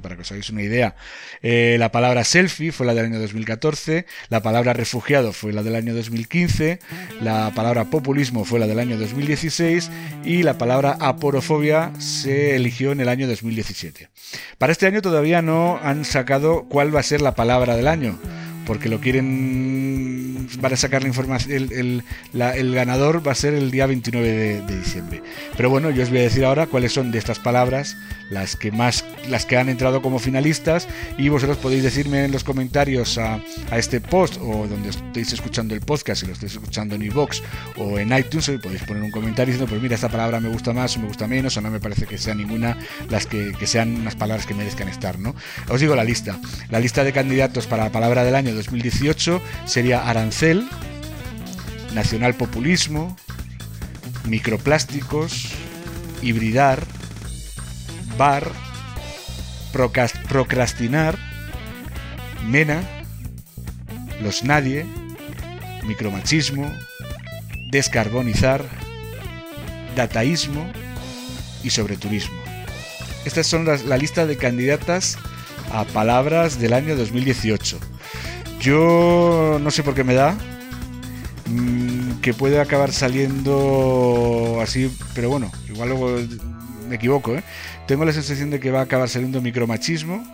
para 0.00 0.16
que 0.16 0.22
os 0.22 0.30
hagáis 0.30 0.50
una 0.50 0.62
idea. 0.62 0.94
Eh, 1.42 1.76
la 1.78 1.90
palabra 1.90 2.24
selfie 2.24 2.72
fue 2.72 2.86
la 2.86 2.94
del 2.94 3.06
año 3.06 3.18
2014, 3.18 4.06
la 4.28 4.42
palabra 4.42 4.72
refugiado 4.72 5.32
fue 5.32 5.52
la 5.52 5.62
del 5.62 5.74
año 5.74 5.94
2015, 5.94 6.78
la 7.20 7.52
palabra 7.54 7.84
populismo 7.86 8.44
fue 8.44 8.58
la 8.58 8.66
del 8.66 8.78
año 8.78 8.98
2016 8.98 9.90
y 10.24 10.42
la 10.42 10.58
palabra 10.58 10.96
aporofobia 11.00 11.92
se 11.98 12.56
eligió 12.56 12.92
en 12.92 13.00
el 13.00 13.08
año 13.08 13.26
2017. 13.26 14.08
Para 14.58 14.72
este 14.72 14.86
año 14.86 15.02
todavía 15.02 15.42
no 15.42 15.78
han 15.82 16.04
sacado 16.04 16.66
cuál 16.68 16.94
va 16.94 17.00
a 17.00 17.04
ser 17.04 17.20
la 17.20 17.34
palabra 17.34 17.76
del 17.76 17.88
año 17.88 18.18
porque 18.66 18.88
lo 18.88 19.00
quieren 19.00 19.75
van 20.58 20.72
a 20.72 20.76
sacar 20.76 21.02
la 21.02 21.08
información 21.08 21.52
el, 21.52 22.02
el, 22.32 22.74
ganador 22.74 23.26
va 23.26 23.32
a 23.32 23.34
ser 23.34 23.54
el 23.54 23.70
día 23.70 23.86
29 23.86 24.62
de, 24.62 24.76
diciembre. 24.76 25.22
Pero 25.56 25.70
bueno 25.70 25.90
yo 25.90 26.02
os 26.02 26.10
voy 26.10 26.18
a 26.18 26.22
decir 26.22 26.44
ahora 26.44 26.66
cuáles 26.66 26.92
son 26.92 27.10
de 27.10 27.18
estas 27.18 27.38
palabras 27.38 27.96
las 28.30 28.56
que 28.56 28.72
más 28.72 29.04
las 29.28 29.46
que 29.46 29.56
han 29.56 29.68
entrado 29.68 30.02
como 30.02 30.18
finalistas 30.18 30.88
y 31.16 31.28
vosotros 31.28 31.58
podéis 31.58 31.82
decirme 31.82 32.24
en 32.24 32.32
los 32.32 32.44
comentarios 32.44 33.18
a, 33.18 33.40
a 33.70 33.78
este 33.78 34.00
post 34.00 34.36
o 34.40 34.66
donde 34.66 34.90
estéis 34.90 35.32
escuchando 35.32 35.74
el 35.74 35.80
podcast 35.80 36.20
si 36.20 36.26
lo 36.26 36.32
estáis 36.32 36.52
escuchando 36.52 36.94
en 36.94 37.02
iVoox 37.02 37.40
o 37.76 37.98
en 37.98 38.16
iTunes 38.16 38.50
podéis 38.62 38.82
poner 38.82 39.02
un 39.02 39.10
comentario 39.10 39.52
diciendo 39.52 39.68
pues 39.68 39.80
mira 39.80 39.94
esta 39.94 40.08
palabra 40.08 40.40
me 40.40 40.48
gusta 40.48 40.72
más 40.72 40.96
o 40.96 41.00
me 41.00 41.08
gusta 41.08 41.26
menos 41.26 41.56
o 41.56 41.60
no 41.60 41.70
me 41.70 41.80
parece 41.80 42.06
que 42.06 42.18
sea 42.18 42.34
ninguna 42.34 42.76
las 43.08 43.26
que, 43.26 43.52
que 43.58 43.66
sean 43.66 43.96
unas 43.96 44.16
palabras 44.16 44.46
que 44.46 44.54
merezcan 44.54 44.88
estar 44.88 45.18
no 45.18 45.34
os 45.68 45.80
digo 45.80 45.94
la 45.94 46.04
lista. 46.04 46.38
La 46.70 46.80
lista 46.80 47.04
de 47.04 47.12
candidatos 47.12 47.66
para 47.66 47.84
la 47.84 47.92
palabra 47.92 48.24
del 48.24 48.34
año 48.34 48.54
2018 48.54 49.40
sería 49.64 50.08
arancel, 50.36 50.68
nacionalpopulismo, 51.94 53.16
microplásticos, 54.26 55.48
hibridar, 56.20 56.84
bar, 58.18 58.50
procrastinar, 60.28 61.18
mena, 62.46 62.82
los 64.22 64.44
nadie, 64.44 64.84
micromachismo, 65.84 66.70
descarbonizar, 67.70 68.62
dataísmo 69.94 70.70
y 71.64 71.70
sobreturismo. 71.70 72.36
Estas 73.24 73.46
son 73.46 73.64
las, 73.64 73.84
la 73.84 73.96
lista 73.96 74.26
de 74.26 74.36
candidatas 74.36 75.16
a 75.72 75.84
palabras 75.84 76.60
del 76.60 76.74
año 76.74 76.94
2018. 76.94 77.95
Yo 78.66 79.60
no 79.62 79.70
sé 79.70 79.84
por 79.84 79.94
qué 79.94 80.02
me 80.02 80.14
da 80.14 80.36
mm, 81.48 82.18
que 82.20 82.34
puede 82.34 82.60
acabar 82.60 82.90
saliendo 82.90 84.58
así, 84.60 84.90
pero 85.14 85.28
bueno, 85.30 85.52
igual 85.68 85.90
luego 85.90 86.18
me 86.88 86.96
equivoco, 86.96 87.36
¿eh? 87.36 87.44
Tengo 87.86 88.04
la 88.04 88.12
sensación 88.12 88.50
de 88.50 88.58
que 88.58 88.72
va 88.72 88.80
a 88.80 88.82
acabar 88.82 89.08
saliendo 89.08 89.40
micromachismo 89.40 90.26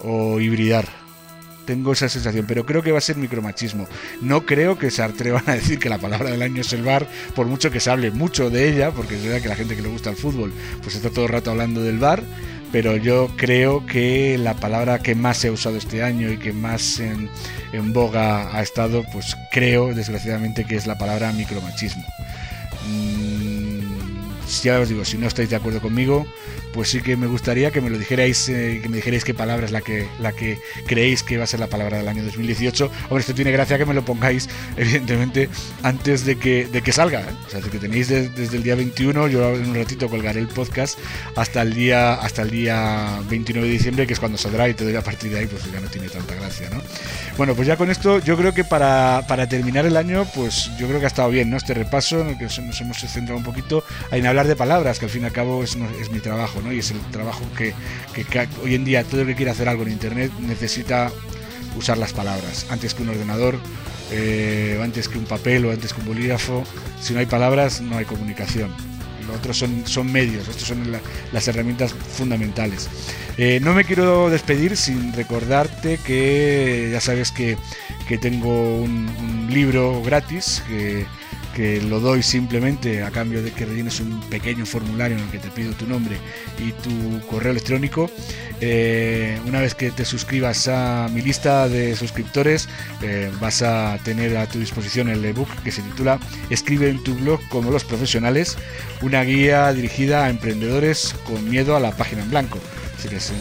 o 0.00 0.38
hibridar. 0.38 0.86
Tengo 1.64 1.92
esa 1.92 2.10
sensación, 2.10 2.44
pero 2.46 2.66
creo 2.66 2.82
que 2.82 2.92
va 2.92 2.98
a 2.98 3.00
ser 3.00 3.16
micromachismo. 3.16 3.88
No 4.20 4.44
creo 4.44 4.78
que 4.78 4.90
se 4.90 5.02
atrevan 5.02 5.44
a 5.46 5.54
decir 5.54 5.78
que 5.78 5.88
la 5.88 5.96
palabra 5.96 6.30
del 6.30 6.42
año 6.42 6.60
es 6.60 6.74
el 6.74 6.82
bar, 6.82 7.08
por 7.34 7.46
mucho 7.46 7.70
que 7.70 7.80
se 7.80 7.88
hable 7.88 8.10
mucho 8.10 8.50
de 8.50 8.68
ella, 8.68 8.90
porque 8.90 9.16
es 9.16 9.24
verdad 9.24 9.40
que 9.40 9.48
la 9.48 9.56
gente 9.56 9.76
que 9.76 9.80
le 9.82 9.88
gusta 9.88 10.10
el 10.10 10.16
fútbol, 10.16 10.52
pues 10.82 10.94
está 10.94 11.08
todo 11.08 11.24
el 11.24 11.32
rato 11.32 11.52
hablando 11.52 11.82
del 11.82 11.98
bar 11.98 12.22
pero 12.72 12.96
yo 12.96 13.30
creo 13.36 13.86
que 13.86 14.38
la 14.38 14.54
palabra 14.54 14.98
que 14.98 15.14
más 15.14 15.44
ha 15.44 15.52
usado 15.52 15.76
este 15.76 16.02
año 16.02 16.30
y 16.30 16.38
que 16.38 16.52
más 16.52 17.00
en, 17.00 17.28
boga 17.92 18.56
ha 18.56 18.62
estado, 18.62 19.04
pues 19.12 19.36
creo 19.50 19.94
desgraciadamente 19.94 20.64
que 20.64 20.76
es 20.76 20.86
la 20.86 20.98
palabra 20.98 21.32
micromachismo. 21.32 22.04
Mm, 22.88 23.15
ya 24.62 24.80
os 24.80 24.88
digo, 24.88 25.04
si 25.04 25.18
no 25.18 25.26
estáis 25.26 25.50
de 25.50 25.56
acuerdo 25.56 25.80
conmigo, 25.80 26.26
pues 26.72 26.90
sí 26.90 27.00
que 27.00 27.16
me 27.16 27.26
gustaría 27.26 27.70
que 27.70 27.80
me 27.80 27.90
lo 27.90 27.98
dijerais, 27.98 28.48
eh, 28.48 28.80
que 28.82 28.88
me 28.88 28.96
dijerais 28.96 29.24
qué 29.24 29.34
palabra 29.34 29.66
es 29.66 29.72
la 29.72 29.80
que, 29.80 30.06
la 30.20 30.32
que 30.32 30.58
creéis 30.86 31.22
que 31.22 31.38
va 31.38 31.44
a 31.44 31.46
ser 31.46 31.58
la 31.58 31.68
palabra 31.68 31.98
del 31.98 32.06
año 32.06 32.22
2018. 32.22 32.90
Hombre, 33.04 33.20
esto 33.20 33.34
tiene 33.34 33.50
gracia 33.50 33.78
que 33.78 33.86
me 33.86 33.94
lo 33.94 34.04
pongáis, 34.04 34.48
evidentemente, 34.76 35.48
antes 35.82 36.24
de 36.24 36.36
que, 36.36 36.66
de 36.66 36.82
que 36.82 36.92
salga. 36.92 37.20
¿eh? 37.20 37.34
O 37.46 37.50
sea, 37.50 37.60
que 37.60 37.78
tenéis 37.78 38.08
desde 38.08 38.56
el 38.56 38.62
día 38.62 38.74
21, 38.74 39.28
yo 39.28 39.54
en 39.54 39.70
un 39.70 39.74
ratito 39.74 40.08
colgaré 40.08 40.40
el 40.40 40.48
podcast 40.48 40.98
hasta 41.34 41.62
el 41.62 41.74
día 41.74 42.14
hasta 42.14 42.42
el 42.42 42.50
día 42.50 43.20
29 43.28 43.66
de 43.66 43.72
diciembre, 43.72 44.06
que 44.06 44.12
es 44.12 44.20
cuando 44.20 44.38
saldrá 44.38 44.68
y 44.68 44.74
te 44.74 44.84
doy 44.84 44.94
a 44.94 45.02
partir 45.02 45.32
de 45.32 45.40
ahí, 45.40 45.46
pues 45.46 45.64
ya 45.72 45.80
no 45.80 45.88
tiene 45.88 46.08
tanta 46.08 46.34
gracia, 46.34 46.68
¿no? 46.70 46.82
Bueno, 47.36 47.54
pues 47.54 47.66
ya 47.66 47.76
con 47.76 47.90
esto, 47.90 48.18
yo 48.20 48.36
creo 48.36 48.52
que 48.52 48.64
para, 48.64 49.24
para 49.26 49.48
terminar 49.48 49.86
el 49.86 49.96
año, 49.96 50.26
pues 50.34 50.70
yo 50.78 50.86
creo 50.86 51.00
que 51.00 51.06
ha 51.06 51.08
estado 51.08 51.30
bien, 51.30 51.50
¿no? 51.50 51.56
Este 51.56 51.74
repaso 51.74 52.20
en 52.20 52.28
el 52.28 52.38
que 52.38 52.44
nos 52.44 52.80
hemos 52.80 52.98
centrado 52.98 53.38
un 53.38 53.44
poquito 53.44 53.84
en 54.10 54.26
hablar 54.26 54.35
de 54.44 54.56
palabras, 54.56 54.98
que 54.98 55.06
al 55.06 55.10
fin 55.10 55.22
y 55.22 55.24
al 55.24 55.32
cabo 55.32 55.64
es, 55.64 55.76
es 56.00 56.10
mi 56.10 56.20
trabajo, 56.20 56.60
¿no? 56.60 56.72
Y 56.72 56.80
es 56.80 56.90
el 56.90 57.00
trabajo 57.10 57.42
que, 57.56 57.72
hoy 58.62 58.74
en 58.74 58.84
día 58.84 59.02
todo 59.04 59.22
el 59.22 59.28
que 59.28 59.34
quiere 59.34 59.50
hacer 59.50 59.68
algo 59.68 59.84
en 59.84 59.92
Internet 59.92 60.30
necesita 60.40 61.10
usar 61.76 61.96
las 61.96 62.12
palabras. 62.12 62.66
Antes 62.68 62.92
que 62.92 63.02
un 63.02 63.08
ordenador, 63.08 63.58
eh, 64.10 64.78
antes 64.82 65.08
que 65.08 65.18
un 65.18 65.24
papel 65.24 65.64
o 65.64 65.72
antes 65.72 65.94
que 65.94 66.00
un 66.00 66.06
bolígrafo, 66.06 66.64
si 67.00 67.14
no 67.14 67.20
hay 67.20 67.26
palabras 67.26 67.80
no 67.80 67.96
hay 67.96 68.04
comunicación. 68.04 68.70
Lo 69.26 69.34
otro 69.34 69.52
son, 69.52 69.86
son 69.86 70.12
medios, 70.12 70.46
estas 70.46 70.68
son 70.68 70.84
las 71.32 71.48
herramientas 71.48 71.92
fundamentales. 71.92 72.88
Eh, 73.38 73.58
no 73.60 73.74
me 73.74 73.84
quiero 73.84 74.30
despedir 74.30 74.76
sin 74.76 75.12
recordarte 75.14 75.98
que 75.98 76.90
ya 76.92 77.00
sabes 77.00 77.32
que, 77.32 77.56
tengo 78.20 78.76
un, 78.78 79.08
un 79.18 79.48
libro 79.50 80.00
gratis 80.02 80.62
que 80.68 81.06
que 81.56 81.80
lo 81.80 82.00
doy 82.00 82.22
simplemente 82.22 83.02
a 83.02 83.10
cambio 83.10 83.42
de 83.42 83.50
que 83.50 83.64
rellenes 83.64 83.98
un 84.00 84.20
pequeño 84.28 84.66
formulario 84.66 85.16
en 85.16 85.24
el 85.24 85.30
que 85.30 85.38
te 85.38 85.48
pido 85.48 85.72
tu 85.72 85.86
nombre 85.86 86.18
y 86.58 86.72
tu 86.72 87.26
correo 87.28 87.52
electrónico. 87.52 88.10
Eh, 88.60 89.40
una 89.46 89.62
vez 89.62 89.74
que 89.74 89.90
te 89.90 90.04
suscribas 90.04 90.68
a 90.68 91.08
mi 91.10 91.22
lista 91.22 91.66
de 91.66 91.96
suscriptores, 91.96 92.68
eh, 93.00 93.32
vas 93.40 93.62
a 93.62 93.98
tener 94.04 94.36
a 94.36 94.46
tu 94.46 94.58
disposición 94.58 95.08
el 95.08 95.24
ebook 95.24 95.48
que 95.64 95.72
se 95.72 95.80
titula 95.80 96.18
Escribe 96.50 96.90
en 96.90 97.02
tu 97.02 97.14
blog 97.14 97.40
como 97.48 97.70
los 97.70 97.84
profesionales, 97.84 98.58
una 99.00 99.22
guía 99.22 99.72
dirigida 99.72 100.26
a 100.26 100.28
emprendedores 100.28 101.14
con 101.24 101.48
miedo 101.48 101.74
a 101.74 101.80
la 101.80 101.92
página 101.92 102.22
en 102.22 102.28
blanco. 102.28 102.60
Es 103.10 103.32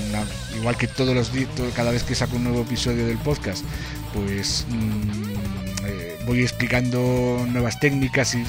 igual 0.56 0.78
que 0.78 0.88
todos 0.88 1.16
los 1.16 1.34
días, 1.34 1.50
cada 1.76 1.92
vez 1.92 2.04
que 2.04 2.14
saco 2.14 2.36
un 2.36 2.44
nuevo 2.44 2.62
episodio 2.62 3.08
del 3.08 3.18
podcast, 3.18 3.66
pues 4.14 4.66
mm, 4.70 5.24
eh, 5.32 5.35
voy 6.26 6.42
explicando 6.42 7.46
nuevas 7.50 7.80
técnicas 7.80 8.36
y 8.36 8.44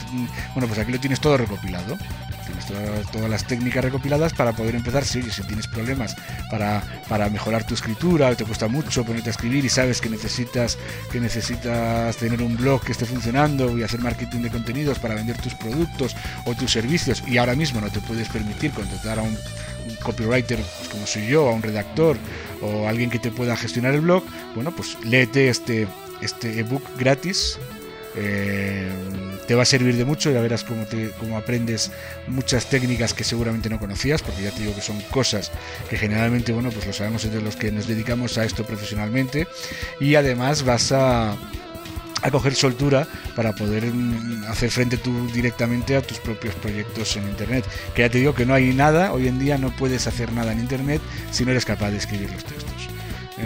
bueno, 0.54 0.66
pues 0.66 0.78
aquí 0.78 0.92
lo 0.92 1.00
tienes 1.00 1.20
todo 1.20 1.36
recopilado. 1.36 1.96
Tienes 2.46 2.66
todas, 3.10 3.28
las 3.28 3.44
técnicas 3.46 3.84
recopiladas 3.84 4.32
para 4.32 4.52
poder 4.52 4.76
empezar. 4.76 5.04
Si, 5.04 5.22
si 5.22 5.42
tienes 5.42 5.66
problemas 5.66 6.16
para, 6.50 6.82
para 7.08 7.28
mejorar 7.28 7.64
tu 7.64 7.74
escritura, 7.74 8.34
te 8.34 8.44
cuesta 8.44 8.68
mucho 8.68 9.04
ponerte 9.04 9.30
a 9.30 9.32
escribir 9.32 9.64
y 9.64 9.68
sabes 9.68 10.00
que 10.00 10.08
necesitas, 10.08 10.78
que 11.10 11.20
necesitas 11.20 12.16
tener 12.16 12.42
un 12.42 12.56
blog 12.56 12.82
que 12.82 12.92
esté 12.92 13.04
funcionando 13.04 13.76
y 13.76 13.82
hacer 13.82 14.00
marketing 14.00 14.42
de 14.42 14.50
contenidos 14.50 14.98
para 14.98 15.14
vender 15.14 15.36
tus 15.38 15.54
productos 15.54 16.14
o 16.44 16.54
tus 16.54 16.70
servicios 16.72 17.22
y 17.26 17.38
ahora 17.38 17.54
mismo 17.54 17.80
no 17.80 17.90
te 17.90 18.00
puedes 18.00 18.28
permitir 18.28 18.70
contratar 18.70 19.18
a 19.18 19.22
un, 19.22 19.36
copywriter 20.02 20.58
pues 20.58 20.88
como 20.88 21.06
soy 21.06 21.28
yo, 21.28 21.48
a 21.48 21.52
un 21.52 21.62
redactor 21.62 22.16
o 22.60 22.88
alguien 22.88 23.08
que 23.08 23.20
te 23.20 23.30
pueda 23.30 23.56
gestionar 23.56 23.94
el 23.94 24.00
blog, 24.00 24.24
bueno, 24.54 24.74
pues 24.74 24.96
léete 25.04 25.48
este 25.48 25.86
este 26.22 26.58
ebook 26.58 26.82
gratis. 26.98 27.58
Eh, 28.18 28.88
te 29.46 29.54
va 29.54 29.62
a 29.62 29.66
servir 29.66 29.96
de 29.96 30.04
mucho, 30.04 30.30
ya 30.30 30.40
verás 30.40 30.64
cómo, 30.64 30.86
cómo 31.18 31.36
aprendes 31.36 31.92
muchas 32.26 32.68
técnicas 32.68 33.14
que 33.14 33.24
seguramente 33.24 33.68
no 33.68 33.78
conocías, 33.78 34.22
porque 34.22 34.42
ya 34.42 34.50
te 34.50 34.60
digo 34.60 34.74
que 34.74 34.80
son 34.80 35.00
cosas 35.10 35.52
que 35.88 35.96
generalmente, 35.96 36.52
bueno, 36.52 36.70
pues 36.70 36.86
lo 36.86 36.92
sabemos 36.92 37.24
entre 37.24 37.42
los 37.42 37.56
que 37.56 37.70
nos 37.70 37.86
dedicamos 37.86 38.38
a 38.38 38.44
esto 38.44 38.64
profesionalmente, 38.64 39.46
y 40.00 40.16
además 40.16 40.64
vas 40.64 40.90
a, 40.92 41.36
a 42.22 42.30
coger 42.30 42.54
soltura 42.54 43.06
para 43.34 43.52
poder 43.52 43.84
mm, 43.86 44.44
hacer 44.48 44.70
frente 44.70 44.96
tú 44.96 45.28
directamente 45.32 45.96
a 45.96 46.02
tus 46.02 46.18
propios 46.18 46.54
proyectos 46.56 47.16
en 47.16 47.28
internet. 47.28 47.64
Que 47.94 48.02
ya 48.02 48.10
te 48.10 48.18
digo 48.18 48.34
que 48.34 48.46
no 48.46 48.54
hay 48.54 48.74
nada, 48.74 49.12
hoy 49.12 49.28
en 49.28 49.38
día 49.38 49.58
no 49.58 49.70
puedes 49.70 50.06
hacer 50.06 50.32
nada 50.32 50.52
en 50.52 50.60
internet 50.60 51.00
si 51.30 51.44
no 51.44 51.52
eres 51.52 51.64
capaz 51.64 51.90
de 51.90 51.98
escribir 51.98 52.30
los 52.32 52.44
textos. 52.44 52.75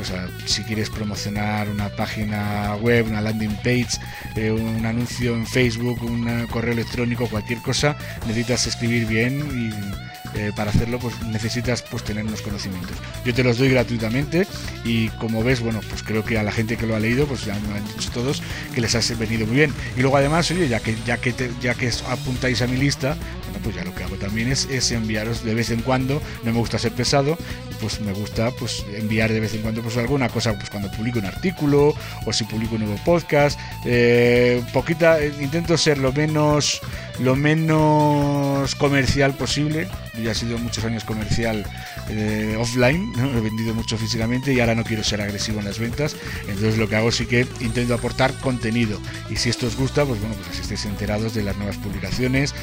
O 0.00 0.04
sea, 0.04 0.28
si 0.46 0.62
quieres 0.62 0.88
promocionar 0.88 1.68
una 1.68 1.88
página 1.88 2.76
web, 2.76 3.06
una 3.08 3.20
landing 3.20 3.56
page, 3.56 3.98
eh, 4.36 4.50
un 4.50 4.86
anuncio 4.86 5.34
en 5.34 5.46
Facebook, 5.46 6.02
un 6.02 6.46
correo 6.48 6.72
electrónico, 6.72 7.26
cualquier 7.28 7.60
cosa, 7.60 7.96
necesitas 8.26 8.66
escribir 8.66 9.06
bien 9.06 9.40
y 9.52 10.10
eh, 10.34 10.52
para 10.54 10.70
hacerlo 10.70 11.00
pues 11.00 11.20
necesitas 11.22 11.82
pues 11.82 12.04
tener 12.04 12.24
unos 12.24 12.40
conocimientos. 12.42 12.96
Yo 13.24 13.34
te 13.34 13.42
los 13.42 13.58
doy 13.58 13.70
gratuitamente 13.70 14.46
y 14.84 15.08
como 15.08 15.42
ves, 15.42 15.60
bueno, 15.60 15.80
pues 15.88 16.04
creo 16.04 16.24
que 16.24 16.38
a 16.38 16.44
la 16.44 16.52
gente 16.52 16.76
que 16.76 16.86
lo 16.86 16.94
ha 16.94 17.00
leído, 17.00 17.26
pues 17.26 17.44
ya 17.44 17.58
me 17.68 17.76
han 17.76 17.84
dicho 17.84 18.10
todos 18.12 18.40
que 18.72 18.80
les 18.80 18.94
ha 18.94 19.14
venido 19.16 19.46
muy 19.46 19.56
bien. 19.56 19.74
Y 19.96 20.00
luego 20.02 20.16
además, 20.16 20.50
oye, 20.52 20.68
ya 20.68 20.78
que 20.78 20.94
ya 21.04 21.16
que 21.16 21.34
ya 21.60 21.74
que 21.74 21.90
apuntáis 22.08 22.62
a 22.62 22.68
mi 22.68 22.76
lista, 22.76 23.16
pues 23.60 23.76
ya 23.76 23.84
lo 23.84 23.94
que 23.94 24.04
hago 24.04 24.16
también 24.16 24.50
es, 24.50 24.66
es 24.70 24.90
enviaros 24.92 25.44
de 25.44 25.54
vez 25.54 25.70
en 25.70 25.82
cuando, 25.82 26.20
no 26.44 26.52
me 26.52 26.58
gusta 26.58 26.78
ser 26.78 26.92
pesado, 26.92 27.36
pues 27.80 28.00
me 28.00 28.12
gusta 28.12 28.50
pues 28.52 28.84
enviar 28.94 29.32
de 29.32 29.40
vez 29.40 29.54
en 29.54 29.62
cuando 29.62 29.82
pues 29.82 29.96
alguna 29.96 30.28
cosa, 30.28 30.54
pues 30.54 30.70
cuando 30.70 30.90
publico 30.90 31.18
un 31.18 31.26
artículo 31.26 31.94
o 32.26 32.32
si 32.32 32.44
publico 32.44 32.74
un 32.74 32.82
nuevo 32.82 33.00
podcast, 33.04 33.58
eh, 33.84 34.62
poquita, 34.72 35.20
eh, 35.20 35.32
intento 35.40 35.76
ser 35.76 35.98
lo 35.98 36.12
menos 36.12 36.80
lo 37.20 37.36
menos 37.36 38.74
comercial 38.76 39.34
posible. 39.34 39.88
Ya 40.22 40.32
he 40.32 40.34
sido 40.34 40.58
muchos 40.58 40.84
años 40.84 41.04
comercial 41.04 41.64
eh, 42.08 42.56
offline, 42.58 43.12
he 43.36 43.40
vendido 43.40 43.74
mucho 43.74 43.96
físicamente 43.96 44.52
y 44.52 44.60
ahora 44.60 44.74
no 44.74 44.84
quiero 44.84 45.04
ser 45.04 45.20
agresivo 45.20 45.60
en 45.60 45.66
las 45.66 45.78
ventas. 45.78 46.16
Entonces 46.42 46.78
lo 46.78 46.88
que 46.88 46.96
hago 46.96 47.12
sí 47.12 47.26
que 47.26 47.46
intento 47.60 47.94
aportar 47.94 48.32
contenido. 48.34 48.98
Y 49.28 49.36
si 49.36 49.50
esto 49.50 49.66
os 49.66 49.76
gusta, 49.76 50.04
pues 50.04 50.20
bueno, 50.20 50.34
pues 50.34 50.48
así 50.48 50.62
estáis 50.62 50.84
enterados 50.86 51.34
de 51.34 51.42
las 51.42 51.56
nuevas 51.56 51.76
publicaciones 51.76 52.54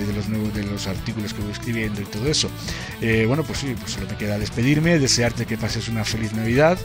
y 0.00 0.04
de, 0.04 0.12
los 0.12 0.28
nuevos 0.28 0.54
de 0.54 0.64
los 0.64 0.86
artículos 0.86 1.34
que 1.34 1.42
voy 1.42 1.52
escribiendo 1.52 2.00
y 2.00 2.04
todo 2.04 2.28
eso. 2.28 2.50
Eh, 3.00 3.24
bueno, 3.26 3.44
pues 3.44 3.58
sí, 3.58 3.74
pues 3.78 3.92
solo 3.92 4.06
me 4.08 4.16
queda 4.16 4.38
despedirme, 4.38 4.98
desearte 4.98 5.46
que 5.46 5.56
pases 5.56 5.88
una 5.88 6.04
feliz 6.04 6.32
Navidad. 6.32 6.78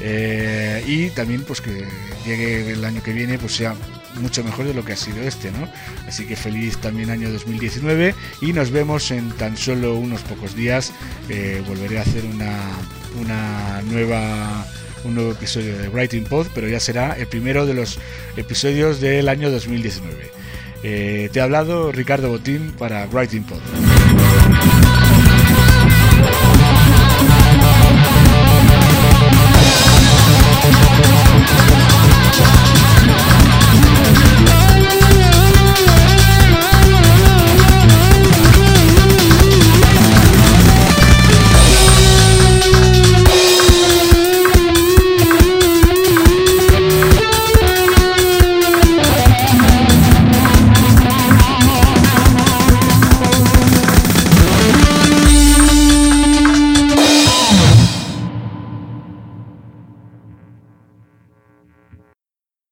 Eh, 0.00 0.82
y 0.86 1.10
también 1.10 1.44
pues 1.44 1.60
que 1.60 1.86
llegue 2.26 2.72
el 2.72 2.84
año 2.84 3.00
que 3.00 3.12
viene 3.12 3.38
pues 3.38 3.54
sea 3.54 3.76
mucho 4.20 4.42
mejor 4.42 4.66
de 4.66 4.74
lo 4.74 4.84
que 4.84 4.92
ha 4.92 4.96
sido 4.96 5.22
este, 5.22 5.50
¿no? 5.52 5.68
Así 6.06 6.26
que 6.26 6.36
feliz 6.36 6.78
también 6.78 7.10
año 7.10 7.30
2019 7.30 8.14
y 8.40 8.52
nos 8.52 8.70
vemos 8.70 9.10
en 9.10 9.30
tan 9.32 9.56
solo 9.56 9.94
unos 9.96 10.22
pocos 10.22 10.54
días. 10.54 10.92
Eh, 11.28 11.62
volveré 11.66 11.98
a 11.98 12.02
hacer 12.02 12.24
una, 12.24 12.60
una 13.20 13.82
nueva 13.82 14.66
un 15.04 15.14
nuevo 15.14 15.32
episodio 15.32 15.76
de 15.76 15.88
Writing 15.88 16.24
Pod, 16.24 16.46
pero 16.54 16.66
ya 16.66 16.80
será 16.80 17.12
el 17.12 17.26
primero 17.26 17.66
de 17.66 17.74
los 17.74 17.98
episodios 18.36 19.00
del 19.00 19.28
año 19.28 19.50
2019. 19.50 20.43
Eh, 20.86 21.30
te 21.32 21.40
ha 21.40 21.44
hablado 21.44 21.92
Ricardo 21.92 22.28
Botín 22.28 22.72
para 22.78 23.06
Writing 23.06 23.44
Pod. 23.44 23.93